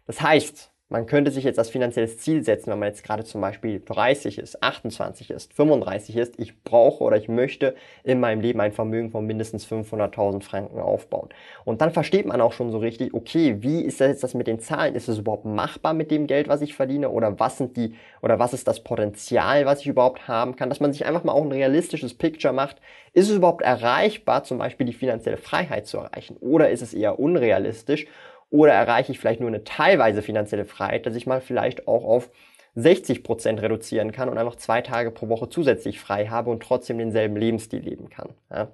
Das 0.06 0.22
heißt, 0.22 0.71
man 0.92 1.06
könnte 1.06 1.32
sich 1.32 1.46
jetzt 1.46 1.58
als 1.58 1.70
finanzielles 1.70 2.18
Ziel 2.18 2.44
setzen, 2.44 2.70
wenn 2.70 2.80
man 2.80 2.90
jetzt 2.90 3.06
gerade 3.06 3.24
zum 3.24 3.40
Beispiel 3.40 3.82
30 3.84 4.38
ist, 4.38 4.62
28 4.62 5.30
ist, 5.30 5.54
35 5.54 6.18
ist. 6.18 6.38
Ich 6.38 6.64
brauche 6.64 7.02
oder 7.06 7.16
ich 7.16 7.30
möchte 7.30 7.76
in 8.04 8.20
meinem 8.20 8.42
Leben 8.42 8.60
ein 8.60 8.74
Vermögen 8.74 9.10
von 9.10 9.26
mindestens 9.26 9.66
500.000 9.66 10.44
Franken 10.44 10.80
aufbauen. 10.80 11.30
Und 11.64 11.80
dann 11.80 11.92
versteht 11.92 12.26
man 12.26 12.42
auch 12.42 12.52
schon 12.52 12.72
so 12.72 12.78
richtig, 12.78 13.14
okay, 13.14 13.56
wie 13.62 13.82
ist 13.82 14.02
das 14.02 14.10
jetzt 14.10 14.24
das 14.24 14.34
mit 14.34 14.48
den 14.48 14.60
Zahlen? 14.60 14.96
Ist 14.96 15.08
es 15.08 15.20
überhaupt 15.20 15.46
machbar 15.46 15.94
mit 15.94 16.12
dem 16.12 16.28
Geld, 16.28 16.50
was 16.50 16.62
ich 16.62 16.76
verdiene? 16.76 17.10
Oder 17.10 17.40
was 17.40 17.58
sind 17.58 17.78
die, 17.78 17.96
oder 18.22 18.38
was 18.38 18.54
ist 18.54 18.68
das 18.68 18.84
Potenzial, 18.84 19.66
was 19.66 19.80
ich 19.80 19.88
überhaupt 19.88 20.28
haben 20.28 20.58
kann? 20.58 20.68
Dass 20.68 20.82
man 20.82 20.92
sich 20.92 21.06
einfach 21.06 21.24
mal 21.24 21.32
auch 21.32 21.46
ein 21.46 21.54
realistisches 21.54 22.14
Picture 22.14 22.54
macht. 22.54 22.82
Ist 23.14 23.30
es 23.30 23.38
überhaupt 23.38 23.62
erreichbar, 23.62 24.44
zum 24.44 24.58
Beispiel 24.58 24.88
die 24.88 24.94
finanzielle 24.94 25.38
Freiheit 25.38 25.88
zu 25.88 26.00
erreichen? 26.00 26.36
Oder 26.42 26.70
ist 26.70 26.82
es 26.82 26.94
eher 26.94 27.18
unrealistisch? 27.18 28.08
Oder 28.52 28.74
erreiche 28.74 29.12
ich 29.12 29.20
vielleicht 29.20 29.40
nur 29.40 29.50
eine 29.50 29.64
teilweise 29.64 30.22
finanzielle 30.22 30.66
Freiheit, 30.66 31.06
dass 31.06 31.16
ich 31.16 31.26
mal 31.26 31.42
vielleicht 31.42 31.88
auch 31.88 32.04
auf 32.04 32.30
60 32.76 33.24
Prozent 33.24 33.62
reduzieren 33.62 34.12
kann 34.12 34.30
und 34.30 34.38
einfach 34.38 34.56
zwei 34.56 34.82
Tage 34.82 35.10
pro 35.10 35.30
Woche 35.30 35.50
zusätzlich 35.50 36.00
frei 36.00 36.28
habe 36.28 36.52
und 36.52 36.62
trotzdem 36.62 36.98
denselben 36.98 37.36
Lebensstil 37.36 37.80
leben 37.80 38.10
kann. 38.10 38.30
Ja. 38.50 38.68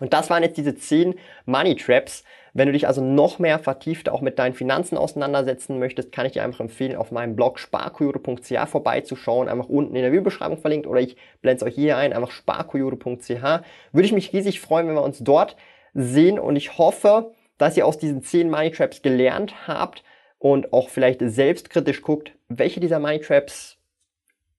Und 0.00 0.12
das 0.12 0.30
waren 0.30 0.42
jetzt 0.42 0.56
diese 0.56 0.76
10 0.76 1.14
Money 1.46 1.76
Traps. 1.76 2.24
Wenn 2.54 2.66
du 2.66 2.72
dich 2.72 2.86
also 2.86 3.02
noch 3.02 3.38
mehr 3.38 3.58
vertieft 3.58 4.08
auch 4.08 4.20
mit 4.20 4.38
deinen 4.38 4.54
Finanzen 4.54 4.96
auseinandersetzen 4.96 5.78
möchtest, 5.78 6.12
kann 6.12 6.26
ich 6.26 6.32
dir 6.32 6.44
einfach 6.44 6.60
empfehlen, 6.60 6.96
auf 6.96 7.10
meinem 7.10 7.36
Blog 7.36 7.58
sparkoyote.ch 7.58 8.68
vorbeizuschauen. 8.68 9.48
Einfach 9.48 9.68
unten 9.68 9.94
in 9.94 10.02
der 10.02 10.12
Videobeschreibung 10.12 10.58
verlinkt 10.58 10.86
oder 10.86 11.00
ich 11.00 11.16
blende 11.40 11.56
es 11.56 11.62
euch 11.62 11.74
hier 11.74 11.96
ein, 11.96 12.12
einfach 12.12 12.30
sparkoyote.ch. 12.30 13.28
Würde 13.28 14.06
ich 14.06 14.12
mich 14.12 14.32
riesig 14.32 14.60
freuen, 14.60 14.88
wenn 14.88 14.94
wir 14.94 15.02
uns 15.02 15.18
dort 15.18 15.56
sehen 15.94 16.38
und 16.38 16.56
ich 16.56 16.78
hoffe, 16.78 17.32
dass 17.58 17.76
ihr 17.76 17.86
aus 17.86 17.98
diesen 17.98 18.22
10 18.22 18.50
Money 18.50 18.70
Traps 18.70 19.02
gelernt 19.02 19.68
habt 19.68 20.02
und 20.38 20.72
auch 20.72 20.88
vielleicht 20.88 21.20
selbstkritisch 21.22 22.02
guckt, 22.02 22.32
welche 22.48 22.80
dieser 22.80 22.98
Money 22.98 23.20
Traps 23.20 23.78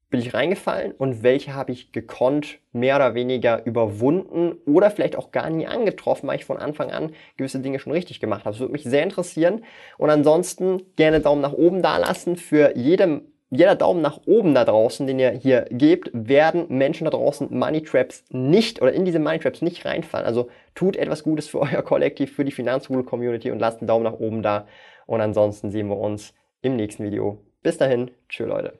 bin 0.10 0.22
ich 0.22 0.34
reingefallen 0.34 0.92
und 0.94 1.22
welche 1.22 1.54
habe 1.54 1.72
ich 1.72 1.92
gekonnt 1.92 2.60
mehr 2.72 2.96
oder 2.96 3.14
weniger 3.14 3.66
überwunden 3.66 4.54
oder 4.66 4.90
vielleicht 4.90 5.16
auch 5.16 5.32
gar 5.32 5.50
nie 5.50 5.68
angetroffen, 5.68 6.28
weil 6.28 6.38
ich 6.38 6.46
von 6.46 6.58
Anfang 6.58 6.90
an 6.92 7.14
gewisse 7.38 7.60
Dinge 7.60 7.80
schon 7.80 7.94
richtig 7.94 8.20
gemacht 8.20 8.46
habe. 8.46 8.54
Das 8.54 8.60
würde 8.60 8.74
mich 8.74 8.84
sehr 8.84 9.04
interessieren 9.04 9.64
und 9.98 10.10
ansonsten 10.10 10.82
gerne 10.96 11.20
Daumen 11.20 11.42
nach 11.42 11.54
oben 11.54 11.84
da 11.84 11.98
lassen 11.98 12.38
für 12.38 12.76
jedem 12.76 13.22
jeder 13.50 13.76
Daumen 13.76 14.02
nach 14.02 14.20
oben 14.26 14.54
da 14.54 14.64
draußen, 14.64 15.08
den 15.08 15.20
ihr 15.20 15.32
hier 15.32 15.66
gebt, 15.72 16.10
werden 16.14 16.66
Menschen 16.70 17.06
da 17.06 17.12
draußen 17.12 17.48
Money 17.58 17.82
Traps 17.82 18.24
nicht 18.30 18.82
oder 18.82 18.94
in 18.94 19.06
diese 19.06 19.20
Money 19.20 19.40
Traps 19.40 19.62
nicht 19.62 19.86
reinfallen. 19.86 20.26
Also 20.26 20.50
tut 20.76 20.96
etwas 20.96 21.24
Gutes 21.24 21.48
für 21.48 21.60
euer 21.62 21.82
Kollektiv, 21.82 22.36
für 22.36 22.46
die 22.46 22.52
Finanzrule 22.52 23.04
Community 23.04 23.52
und 23.52 23.60
lasst 23.60 23.80
einen 23.80 23.88
Daumen 23.88 24.04
nach 24.04 24.20
oben 24.20 24.44
da. 24.44 24.68
Und 25.08 25.22
ansonsten 25.22 25.72
sehen 25.72 25.88
wir 25.88 25.98
uns 25.98 26.34
im 26.62 26.76
nächsten 26.76 27.04
Video. 27.04 27.40
Bis 27.64 27.78
dahin, 27.78 28.12
tschö 28.30 28.46
Leute. 28.46 28.80